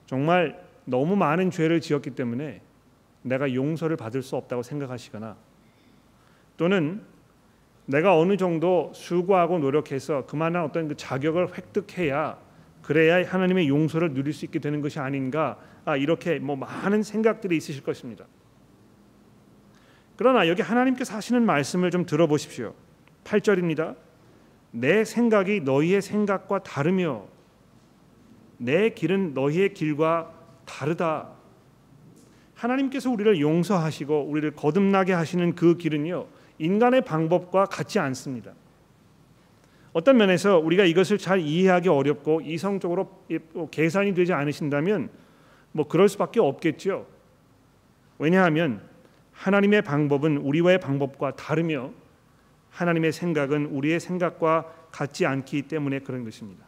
정말 0.07 0.65
너무 0.85 1.17
많은 1.17 1.51
죄를 1.51 1.81
지었기 1.81 2.11
때문에 2.11 2.63
내가 3.23 3.53
용서를 3.53 3.97
받을 3.97 4.23
수 4.23 4.37
없다고 4.37 4.63
생각하시거나 4.63 5.37
또는 6.59 7.01
내가 7.87 8.19
어느 8.19 8.37
정도 8.37 8.93
수고하고 8.95 9.59
노력해서 9.59 10.27
그만한 10.27 10.65
어떤 10.65 10.89
그 10.89 10.97
자격을 10.97 11.57
획득해야 11.57 12.39
그래야 12.83 13.27
하나님의 13.27 13.69
용서를 13.69 14.13
누릴 14.13 14.35
수 14.35 14.45
있게 14.45 14.59
되는 14.59 14.83
것이 14.83 14.99
아닌가 14.99 15.59
아, 15.87 15.97
이렇게 15.97 16.39
뭐 16.39 16.55
많은 16.57 17.03
생각들이 17.03 17.57
있으실 17.57 17.83
것입니다. 17.83 18.27
그러나 20.17 20.49
여기 20.49 20.61
하나님께서 20.61 21.15
하시는 21.15 21.47
말씀을 21.47 21.91
좀 21.91 22.05
들어보십시오. 22.05 22.75
8절입니다. 23.25 23.97
내 24.71 25.05
생각이 25.05 25.61
너희의 25.61 26.03
생각과 26.03 26.63
다르며 26.63 27.25
내 28.59 28.91
길은 28.91 29.33
너희의 29.33 29.73
길과 29.73 30.33
다르다. 30.67 31.31
하나님께서 32.55 33.11
우리를 33.11 33.41
용서하시고 33.41 34.25
우리를 34.25 34.51
거듭나게 34.53 35.13
하시는 35.13 35.55
그 35.55 35.77
길은요 35.77 36.27
인간의 36.59 37.05
방법과 37.05 37.67
같지 37.67 37.99
않습니다. 37.99 38.53
어떤 39.93 40.17
면에서 40.17 40.59
우리가 40.59 40.85
이것을 40.85 41.19
잘 41.19 41.41
이해하기 41.41 41.89
어렵고 41.89 42.41
이성적으로 42.43 43.25
뭐 43.53 43.69
계산이 43.71 44.15
되지 44.15 44.33
않으신다면 44.33 45.11
뭐 45.73 45.89
그럴 45.89 46.09
수밖에 46.09 46.41
없겠죠. 46.41 47.07
왜냐하면 48.19 48.83
하나님의 49.33 49.83
방법은 49.83 50.39
우리와의 50.39 50.81
방법과 50.81 51.37
다르며 51.37 51.93
하나님의 52.71 53.13
생각은 53.13 53.67
우리의 53.67 54.01
생각과 54.01 54.73
같지 54.91 55.27
않기 55.27 55.63
때문에 55.63 56.01
그런 56.01 56.25
것입니다. 56.25 56.67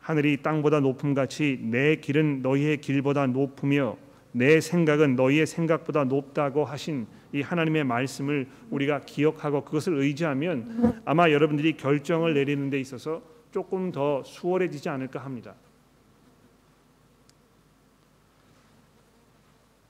하늘이 0.00 0.42
땅보다 0.42 0.80
높음 0.80 1.14
같이 1.14 1.58
내 1.62 1.96
길은 1.96 2.42
너희의 2.42 2.80
길보다 2.80 3.26
높으며 3.26 3.96
내 4.32 4.60
생각은 4.60 5.16
너희의 5.16 5.46
생각보다 5.46 6.04
높다고 6.04 6.64
하신 6.64 7.06
이 7.32 7.42
하나님의 7.42 7.84
말씀을 7.84 8.48
우리가 8.70 9.00
기억하고 9.00 9.64
그것을 9.64 9.94
의지하면 9.94 11.02
아마 11.04 11.30
여러분들이 11.30 11.76
결정을 11.76 12.34
내리는 12.34 12.70
데 12.70 12.78
있어서 12.80 13.22
조금 13.50 13.90
더 13.90 14.22
수월해지지 14.22 14.88
않을까 14.88 15.20
합니다. 15.20 15.54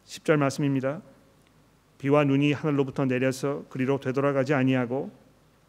10절 0.06 0.38
말씀입니다. 0.38 1.02
비와 1.98 2.24
눈이 2.24 2.52
하늘로부터 2.52 3.04
내려서 3.04 3.64
그리로 3.68 4.00
되돌아가지 4.00 4.54
아니하고 4.54 5.10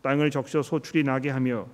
땅을 0.01 0.31
적셔 0.31 0.61
소출이 0.61 1.03
나게 1.03 1.29
하며 1.29 1.67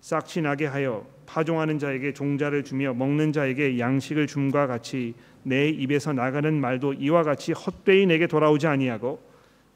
싹치 0.00 0.42
나게 0.42 0.66
하여 0.66 1.06
파종하는 1.26 1.78
자에게 1.78 2.14
종자를 2.14 2.64
주며 2.64 2.94
먹는 2.94 3.32
자에게 3.32 3.78
양식을 3.78 4.26
줌과 4.26 4.66
같이 4.66 5.14
내 5.42 5.68
입에서 5.68 6.12
나가는 6.12 6.52
말도 6.54 6.94
이와 6.94 7.22
같이 7.22 7.52
헛되이 7.52 8.06
내게 8.06 8.26
돌아오지 8.26 8.66
아니하고 8.66 9.20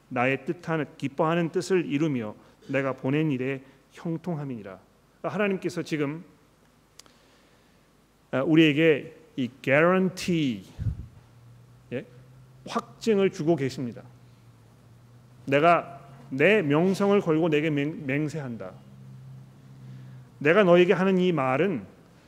나의 0.09 0.45
뜻하는 0.45 0.85
기뻐하는 0.97 1.49
뜻을 1.49 1.85
이루며 1.85 2.35
내가 2.67 2.93
보낸 2.93 3.31
일에 3.31 3.61
형통함이니라. 3.91 4.79
하나님께서 5.23 5.83
지금 5.83 6.23
아, 8.31 8.41
우리에게 8.41 9.13
이 9.35 9.49
guarantee 9.61 10.63
예? 11.91 12.05
확증을 12.67 13.29
주고 13.31 13.55
계십니다. 13.55 14.03
내가 15.45 15.99
내 16.29 16.61
명성을 16.61 17.19
걸고 17.21 17.49
내게 17.49 17.69
맹세한다. 17.69 18.71
내가 20.41 20.63
너에게 20.63 20.93
하는 20.93 21.19
이 21.19 21.31
말은 21.31 21.85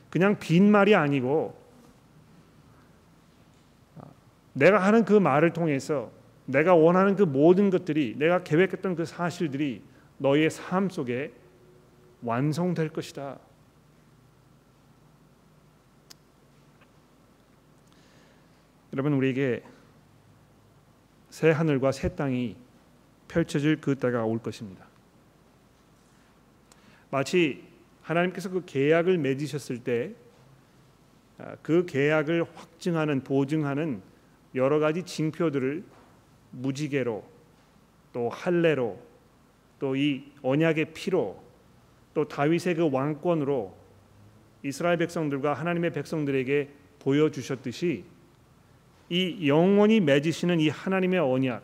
그냥 0.08 0.38
빈 0.38 0.70
말이 0.70 0.94
아니고 0.94 1.60
내가 4.52 4.78
하는 4.78 5.04
그 5.04 5.14
말을 5.14 5.52
통해서 5.52 6.12
내가 6.46 6.76
원하는 6.76 7.16
그 7.16 7.24
모든 7.24 7.70
것들이 7.70 8.14
내가 8.16 8.44
계획했던 8.44 8.94
그 8.94 9.04
사실들이 9.04 9.82
너의 10.18 10.48
삶 10.48 10.88
속에 10.88 11.32
완성될 12.22 12.90
것이다. 12.90 13.36
여러분 18.92 19.14
우리에게 19.14 19.64
새 21.30 21.50
하늘과 21.50 21.90
새 21.90 22.14
땅이 22.14 22.54
펼쳐질 23.26 23.80
그 23.80 23.96
때가 23.96 24.24
올 24.24 24.38
것입니다. 24.38 24.86
마치 27.10 27.73
하나님께서 28.04 28.50
그 28.50 28.62
계약을 28.64 29.18
맺으셨을 29.18 29.78
때그 29.78 30.14
아, 31.38 31.56
계약을 31.86 32.44
확증하는 32.54 33.24
보증하는 33.24 34.00
여러 34.54 34.78
가지 34.78 35.02
징표들을 35.02 35.82
무지개로 36.52 37.24
또 38.12 38.28
할례로 38.28 39.14
또 39.80 39.96
이 39.96 40.24
언약의 40.42 40.94
피로 40.94 41.42
또 42.14 42.26
다윗의 42.26 42.76
그 42.76 42.90
왕권으로 42.90 43.74
이스라엘 44.62 44.96
백성들과 44.96 45.52
하나님의 45.52 45.92
백성들에게 45.92 46.68
보여 47.00 47.30
주셨듯이 47.30 48.04
이 49.10 49.46
영원히 49.46 50.00
맺으시는 50.00 50.60
이 50.60 50.68
하나님의 50.70 51.20
언약 51.20 51.62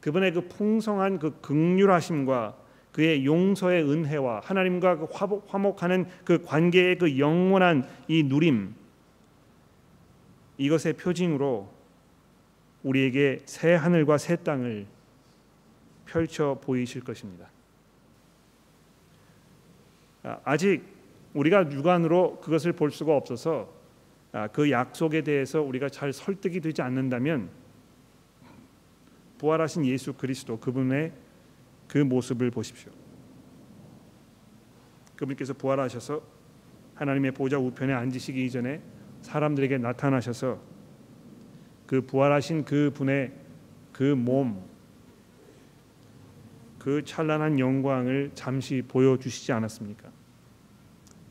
그분의 0.00 0.32
그 0.32 0.48
풍성한 0.48 1.18
그 1.18 1.40
극률하심과 1.40 2.56
그의 2.96 3.26
용서의 3.26 3.82
은혜와 3.82 4.40
하나님과 4.42 4.96
그 4.96 5.06
화목하는 5.48 6.06
그 6.24 6.42
관계의 6.42 6.96
그 6.96 7.18
영원한 7.18 7.86
이 8.08 8.22
누림 8.22 8.74
이것의 10.56 10.94
표징으로 10.94 11.68
우리에게 12.82 13.40
새 13.44 13.74
하늘과 13.74 14.16
새 14.16 14.36
땅을 14.36 14.86
펼쳐 16.06 16.58
보이실 16.62 17.04
것입니다. 17.04 17.50
아, 20.22 20.38
아직 20.44 20.82
우리가 21.34 21.70
육안으로 21.70 22.40
그것을 22.40 22.72
볼 22.72 22.90
수가 22.90 23.14
없어서 23.14 23.68
아, 24.32 24.46
그 24.46 24.70
약속에 24.70 25.20
대해서 25.20 25.60
우리가 25.60 25.90
잘 25.90 26.14
설득이 26.14 26.60
되지 26.62 26.80
않는다면 26.80 27.50
부활하신 29.36 29.84
예수 29.84 30.14
그리스도 30.14 30.58
그분의 30.58 31.25
그 31.88 31.98
모습을 31.98 32.50
보십시오. 32.50 32.92
그분께서 35.16 35.54
부활하셔서 35.54 36.22
하나님의 36.94 37.32
보좌 37.32 37.58
우편에 37.58 37.92
앉으시기 37.92 38.44
이전에 38.46 38.80
사람들에게 39.22 39.78
나타나셔서 39.78 40.60
그 41.86 42.00
부활하신 42.02 42.64
그 42.64 42.90
분의 42.94 43.32
그 43.92 44.02
몸, 44.02 44.62
그 46.78 47.02
찬란한 47.04 47.58
영광을 47.58 48.30
잠시 48.34 48.82
보여주시지 48.86 49.52
않았습니까? 49.52 50.10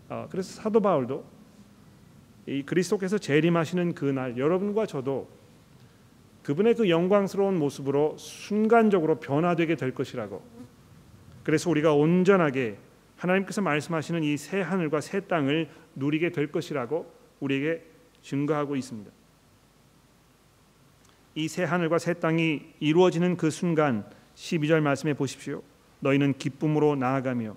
아, 0.10 0.28
그래서 0.30 0.62
사도 0.62 0.80
바울도 0.80 1.26
이 2.48 2.64
그리스도께서 2.64 3.18
재림하시는 3.18 3.94
그날 3.96 4.38
여러분과 4.38 4.86
저도 4.86 5.30
그분의 6.46 6.76
그 6.76 6.90
영광스러운 6.92 7.58
모습으로 7.58 8.18
순간적으로 8.20 9.20
변화되게 9.20 9.76
될 9.76 9.96
것이라고. 9.96 10.44
그래서 11.44 11.72
우리가 11.72 11.94
온전하게 11.96 12.78
하나님께서 13.18 13.62
말씀하시는 13.62 14.24
이 14.24 14.38
새 14.38 14.62
하늘과 14.62 15.02
새 15.02 15.22
땅을 15.22 15.70
누리게 15.96 16.32
될 16.32 16.52
것이라고 16.52 17.12
우리에게 17.40 17.84
증거하고 18.22 18.76
있습니다. 18.76 19.12
이 21.34 21.48
새 21.48 21.64
하늘과 21.64 21.98
새 21.98 22.14
땅이 22.14 22.62
이루어지는 22.80 23.38
그 23.38 23.50
순간 23.50 24.06
12절 24.36 24.82
말씀해 24.82 25.16
보십시오. 25.16 25.64
너희는 26.02 26.34
기쁨으로 26.34 26.96
나아가며 26.96 27.56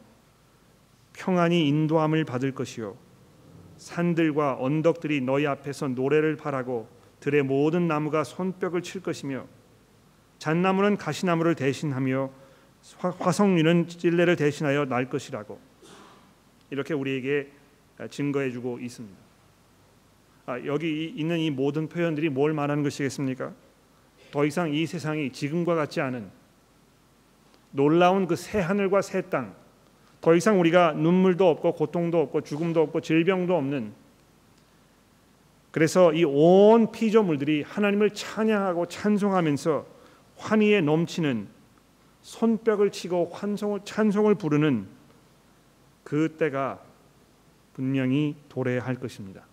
평안히 1.13 1.69
인도함을 1.69 2.25
받을 2.25 2.53
것이요 2.55 2.97
산들과 3.77 4.57
언덕들이 4.59 5.21
너희 5.21 5.47
앞에서 5.47 5.89
노래를 5.89 6.37
바라고 6.37 6.89
들의 7.21 7.43
모든 7.43 7.89
나무가 7.89 8.25
손뼉을 8.25 8.83
칠 8.83 9.03
것이며 9.03 9.47
잣나무는 10.39 10.97
가시나무를 10.97 11.55
대신하며 11.55 12.31
화성류는 13.19 13.89
찔레를 13.89 14.37
대신하여 14.37 14.85
날 14.85 15.09
것이라고 15.11 15.59
이렇게 16.71 16.95
우리에게 16.95 17.51
증거해주고 18.11 18.79
있습니다. 18.79 19.17
아, 20.47 20.65
여기 20.65 21.07
있는 21.07 21.39
이 21.39 21.51
모든 21.51 21.89
표현들이 21.89 22.29
뭘 22.31 22.53
말하는 22.53 22.83
것이겠습니까? 22.83 23.53
더 24.31 24.45
이상 24.45 24.73
이 24.73 24.87
세상이 24.87 25.33
지금과 25.33 25.75
같지 25.75 26.01
않은 26.01 26.31
놀라운 27.73 28.27
그 28.27 28.37
새 28.37 28.61
하늘과 28.61 29.03
새 29.03 29.23
땅, 29.23 29.55
더 30.21 30.35
이상 30.35 30.59
우리가 30.61 30.93
눈물도 30.93 31.49
없고 31.49 31.75
고통도 31.75 32.21
없고 32.21 32.43
죽음도 32.43 32.81
없고 32.83 33.01
질병도 33.01 33.55
없는 33.57 33.93
그래서 35.79 36.13
이 36.13 36.25
온 36.25 36.91
피조물들이 36.91 37.63
하나님을 37.63 38.11
찬양하고 38.11 38.87
찬송하면서 38.87 39.87
환희에 40.37 40.81
넘치는 40.81 41.47
손뼉을 42.21 42.91
치고 42.91 43.31
환송을 43.33 43.83
찬송을 43.85 44.35
부르는 44.35 44.89
그 46.03 46.35
때가 46.37 46.81
분명히 47.75 48.35
도래할 48.49 48.97
것입니다. 48.97 49.45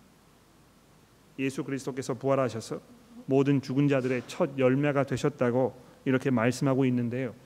예수 1.38 1.62
그리스도께서 1.62 2.14
부활하셔서 2.14 2.80
모든 3.26 3.62
죽은 3.62 3.86
자들의 3.86 4.24
첫 4.26 4.58
열매가 4.58 5.04
되셨다고 5.04 5.80
이렇게 6.06 6.30
말씀하고 6.30 6.84
있는데요. 6.86 7.36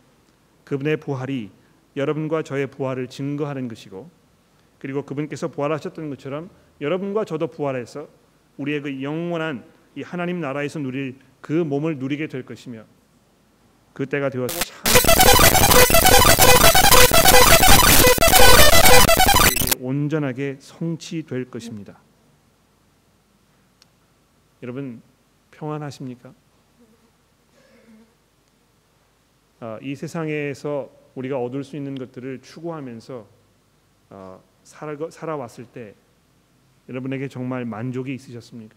그분의 0.64 0.96
부활이 0.96 1.50
여러분과 1.96 2.44
저의 2.44 2.66
부활을 2.68 3.08
증거하는 3.08 3.68
것이고 3.68 4.08
그리고 4.78 5.02
그분께서 5.02 5.48
부활하셨던 5.48 6.08
것처럼 6.08 6.48
여러분과 6.80 7.26
저도 7.26 7.48
부활해서 7.48 8.19
우리의 8.56 8.82
그 8.82 9.02
영원한 9.02 9.64
이 9.94 10.02
하나님 10.02 10.40
나라에서 10.40 10.78
누릴 10.78 11.16
그 11.40 11.52
몸을 11.52 11.98
누리게 11.98 12.28
될 12.28 12.44
것이며 12.44 12.84
그때가 13.92 14.28
되어서 14.30 14.58
온전하게 19.80 20.58
성취될 20.60 21.50
것입니다. 21.50 21.98
여러분 24.62 25.00
평안하십니까? 25.50 26.34
아, 29.60 29.78
이 29.82 29.94
세상에서 29.94 30.90
우리가 31.14 31.38
얻을 31.38 31.64
수 31.64 31.76
있는 31.76 31.94
것들을 31.94 32.40
추구하면서 32.42 33.26
어, 34.10 34.42
살아, 34.64 34.96
살아왔을 35.10 35.66
때 35.66 35.94
여러분에게 36.90 37.28
정말 37.28 37.64
만족이 37.64 38.12
있으셨습니까? 38.12 38.74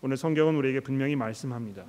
오늘 0.00 0.16
성경은 0.16 0.56
우리에게 0.56 0.80
분명히 0.80 1.16
말씀합니다. 1.16 1.84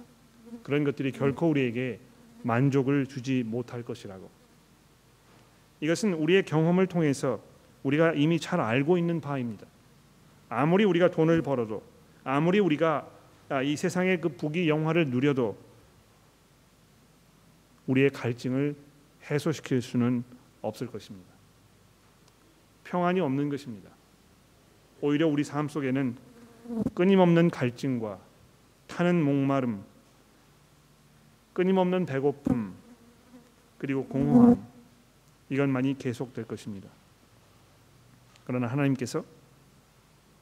그런 0.62 0.84
것들이 0.84 1.12
결코 1.12 1.50
우리에게 1.50 2.00
만족을 2.44 3.08
주지 3.08 3.44
못할 3.44 3.82
것이라고. 3.82 4.30
이것은 5.80 6.14
우리의 6.14 6.44
경험을 6.44 6.88
통해서 6.88 7.42
우리가 7.84 8.14
이미 8.14 8.40
잘 8.40 8.60
알고 8.60 8.98
있는 8.98 9.22
바입니다. 9.22 9.66
아무리 10.50 10.84
우리가 10.84 11.12
돈을 11.12 11.42
벌어도 11.42 11.84
아무리 12.24 12.60
우리가 12.60 13.10
아, 13.50 13.62
이 13.62 13.76
세상의 13.76 14.22
그 14.22 14.30
부귀 14.30 14.68
영화를 14.68 15.08
누려도 15.08 15.58
우리의 17.88 18.10
갈증을 18.10 18.76
해소시킬 19.30 19.82
수는 19.82 20.24
없을 20.62 20.88
것입니다. 20.88 21.35
평안이 22.86 23.20
없는 23.20 23.50
것입니다. 23.50 23.90
오히려 25.02 25.28
우리 25.28 25.44
삶 25.44 25.68
속에는 25.68 26.16
끊임없는 26.94 27.50
갈증과 27.50 28.20
타는 28.88 29.22
목마름, 29.24 29.84
끊임없는 31.54 32.06
배고픔, 32.06 32.74
그리고 33.78 34.06
공허함 34.06 34.66
이건 35.50 35.72
많이 35.72 35.98
계속될 35.98 36.46
것입니다. 36.46 36.90
그러나 38.46 38.68
하나님께서 38.68 39.24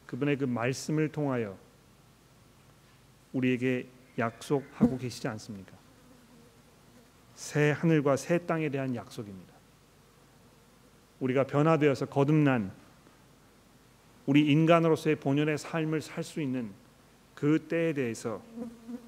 그분의 0.05 0.37
그 0.37 0.45
말씀을 0.45 1.09
통하여 1.09 1.57
우리에게 3.31 3.87
약속하고 4.17 4.97
계시지 4.97 5.27
않습니까? 5.27 5.73
새 7.33 7.71
하늘과 7.71 8.15
새 8.15 8.45
땅에 8.45 8.69
대한 8.69 8.95
약속입니다. 8.95 9.52
우리가 11.19 11.45
변화되어서 11.45 12.07
거듭난 12.07 12.71
우리 14.25 14.49
인간으로서의 14.51 15.17
본연의 15.17 15.57
삶을 15.57 16.01
살 16.01 16.23
수 16.23 16.41
있는 16.41 16.71
그 17.35 17.67
때에 17.67 17.93
대해서 17.93 18.41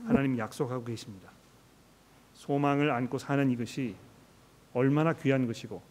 하나님 0.05 0.37
약속하고 0.37 0.83
계십니다. 0.83 1.29
소망을 2.33 2.91
안고 2.91 3.17
사는 3.17 3.49
이것이 3.49 3.95
얼마나 4.73 5.13
귀한 5.13 5.47
것이고 5.47 5.81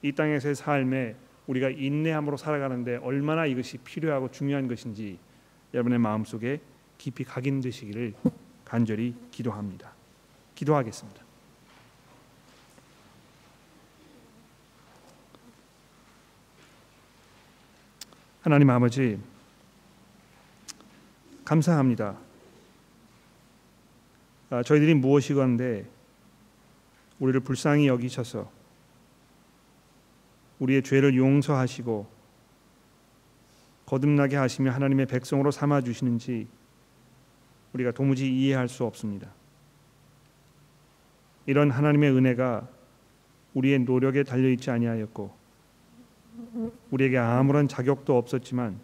이 0.00 0.12
땅에서의 0.12 0.54
삶에 0.54 1.14
우리가 1.46 1.68
인내함으로 1.70 2.36
살아가는데 2.36 2.96
얼마나 2.96 3.44
이것이 3.46 3.78
필요하고 3.78 4.30
중요한 4.30 4.66
것인지 4.66 5.18
여러분의 5.74 5.98
마음속에 5.98 6.60
깊이 6.96 7.24
각인되시기를 7.24 8.14
간절히 8.64 9.14
기도합니다. 9.30 9.92
기도하겠습니다. 10.54 11.21
하나님 18.42 18.70
아버지 18.70 19.20
감사합니다. 21.44 22.16
아, 24.50 24.64
저희들이 24.64 24.94
무엇이건데 24.94 25.86
우리를 27.20 27.38
불쌍히 27.38 27.86
여기셔서 27.86 28.50
우리의 30.58 30.82
죄를 30.82 31.16
용서하시고 31.16 32.10
거듭나게 33.86 34.34
하시며 34.34 34.72
하나님의 34.72 35.06
백성으로 35.06 35.52
삼아 35.52 35.82
주시는지 35.82 36.48
우리가 37.74 37.92
도무지 37.92 38.28
이해할 38.28 38.68
수 38.68 38.84
없습니다. 38.84 39.28
이런 41.46 41.70
하나님의 41.70 42.10
은혜가 42.10 42.68
우리의 43.54 43.78
노력에 43.80 44.24
달려 44.24 44.48
있지 44.48 44.68
아니하였고 44.72 45.41
우리에게 46.90 47.18
아무런 47.18 47.68
자격도 47.68 48.16
없었지만 48.16 48.78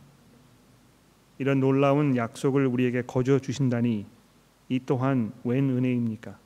이런 1.39 1.61
놀라운 1.61 2.17
약속을 2.17 2.67
우리에게 2.67 3.03
거저 3.03 3.39
주신다니 3.39 4.07
이 4.69 4.81
또한 4.85 5.33
웬 5.45 5.71
은혜입니까? 5.71 6.39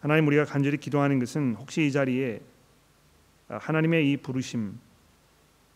하나님 0.00 0.26
우리가 0.28 0.44
간절히 0.44 0.76
기도하는 0.76 1.18
것은 1.18 1.56
혹시 1.58 1.86
이 1.86 1.92
자리에 1.92 2.40
하나님의 3.48 4.10
이 4.10 4.16
부르심 4.16 4.78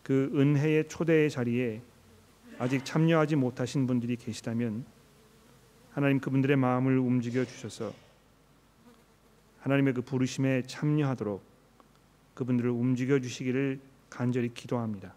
그 0.03 0.31
은혜의 0.35 0.89
초대의 0.89 1.31
자리에 1.31 1.81
아직 2.59 2.85
참여하지 2.85 3.37
못하신 3.37 3.87
분들이 3.87 4.17
계시다면 4.17 4.85
하나님 5.93 6.21
그분들의 6.21 6.57
마음을 6.57 6.99
움직여 6.99 7.45
주셔서 7.45 7.93
하나님의 9.61 9.95
그 9.95 10.03
부르심에 10.03 10.63
참여하도록 10.67 11.50
그분들을 12.41 12.71
움직여 12.71 13.21
주시기를 13.21 13.79
간절히 14.09 14.55
기도합니다. 14.55 15.13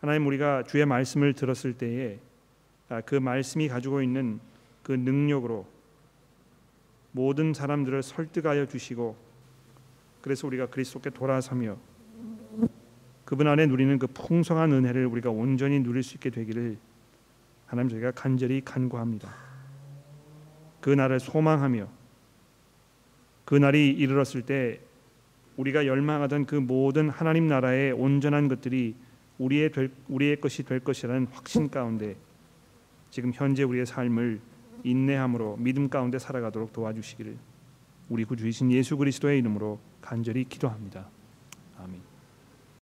하나님 0.00 0.28
우리가 0.28 0.62
주의 0.62 0.86
말씀을 0.86 1.32
들었을 1.32 1.72
때에 1.76 2.20
아, 2.88 3.00
그 3.00 3.16
말씀이 3.16 3.66
가지고 3.66 4.00
있는 4.00 4.38
그 4.84 4.92
능력으로 4.92 5.66
모든 7.10 7.52
사람들을 7.52 8.00
설득하여 8.00 8.66
주시고 8.66 9.16
그래서 10.20 10.46
우리가 10.46 10.66
그리스도께 10.66 11.10
돌아서며 11.10 11.76
그분 13.24 13.48
안에 13.48 13.66
누리는 13.66 13.98
그 13.98 14.06
풍성한 14.06 14.70
은혜를 14.70 15.04
우리가 15.06 15.30
온전히 15.30 15.80
누릴 15.80 16.04
수 16.04 16.14
있게 16.14 16.30
되기를 16.30 16.78
하나님 17.66 17.90
저희가 17.90 18.12
간절히 18.12 18.60
간구합니다. 18.64 19.34
그 20.80 20.90
날을 20.90 21.18
소망하며 21.18 21.88
그 23.44 23.56
날이 23.56 23.88
이르렀을 23.88 24.42
때 24.42 24.80
우리가 25.58 25.86
열망하던 25.86 26.46
그 26.46 26.54
모든 26.54 27.10
하나님 27.10 27.48
나라의 27.48 27.92
온전한 27.92 28.48
것들이 28.48 28.94
우리의 29.38 29.72
될, 29.72 29.90
우리의 30.08 30.40
것이 30.40 30.62
될 30.62 30.80
것이라는 30.80 31.26
확신 31.32 31.68
가운데 31.68 32.16
지금 33.10 33.32
현재 33.34 33.64
우리의 33.64 33.84
삶을 33.84 34.40
인내함으로 34.84 35.56
믿음 35.58 35.88
가운데 35.88 36.18
살아가도록 36.18 36.72
도와주시기를 36.72 37.36
우리 38.08 38.24
구주이신 38.24 38.70
예수 38.70 38.96
그리스도의 38.96 39.40
이름으로 39.40 39.80
간절히 40.00 40.44
기도합니다. 40.44 41.08
아멘. 41.78 42.07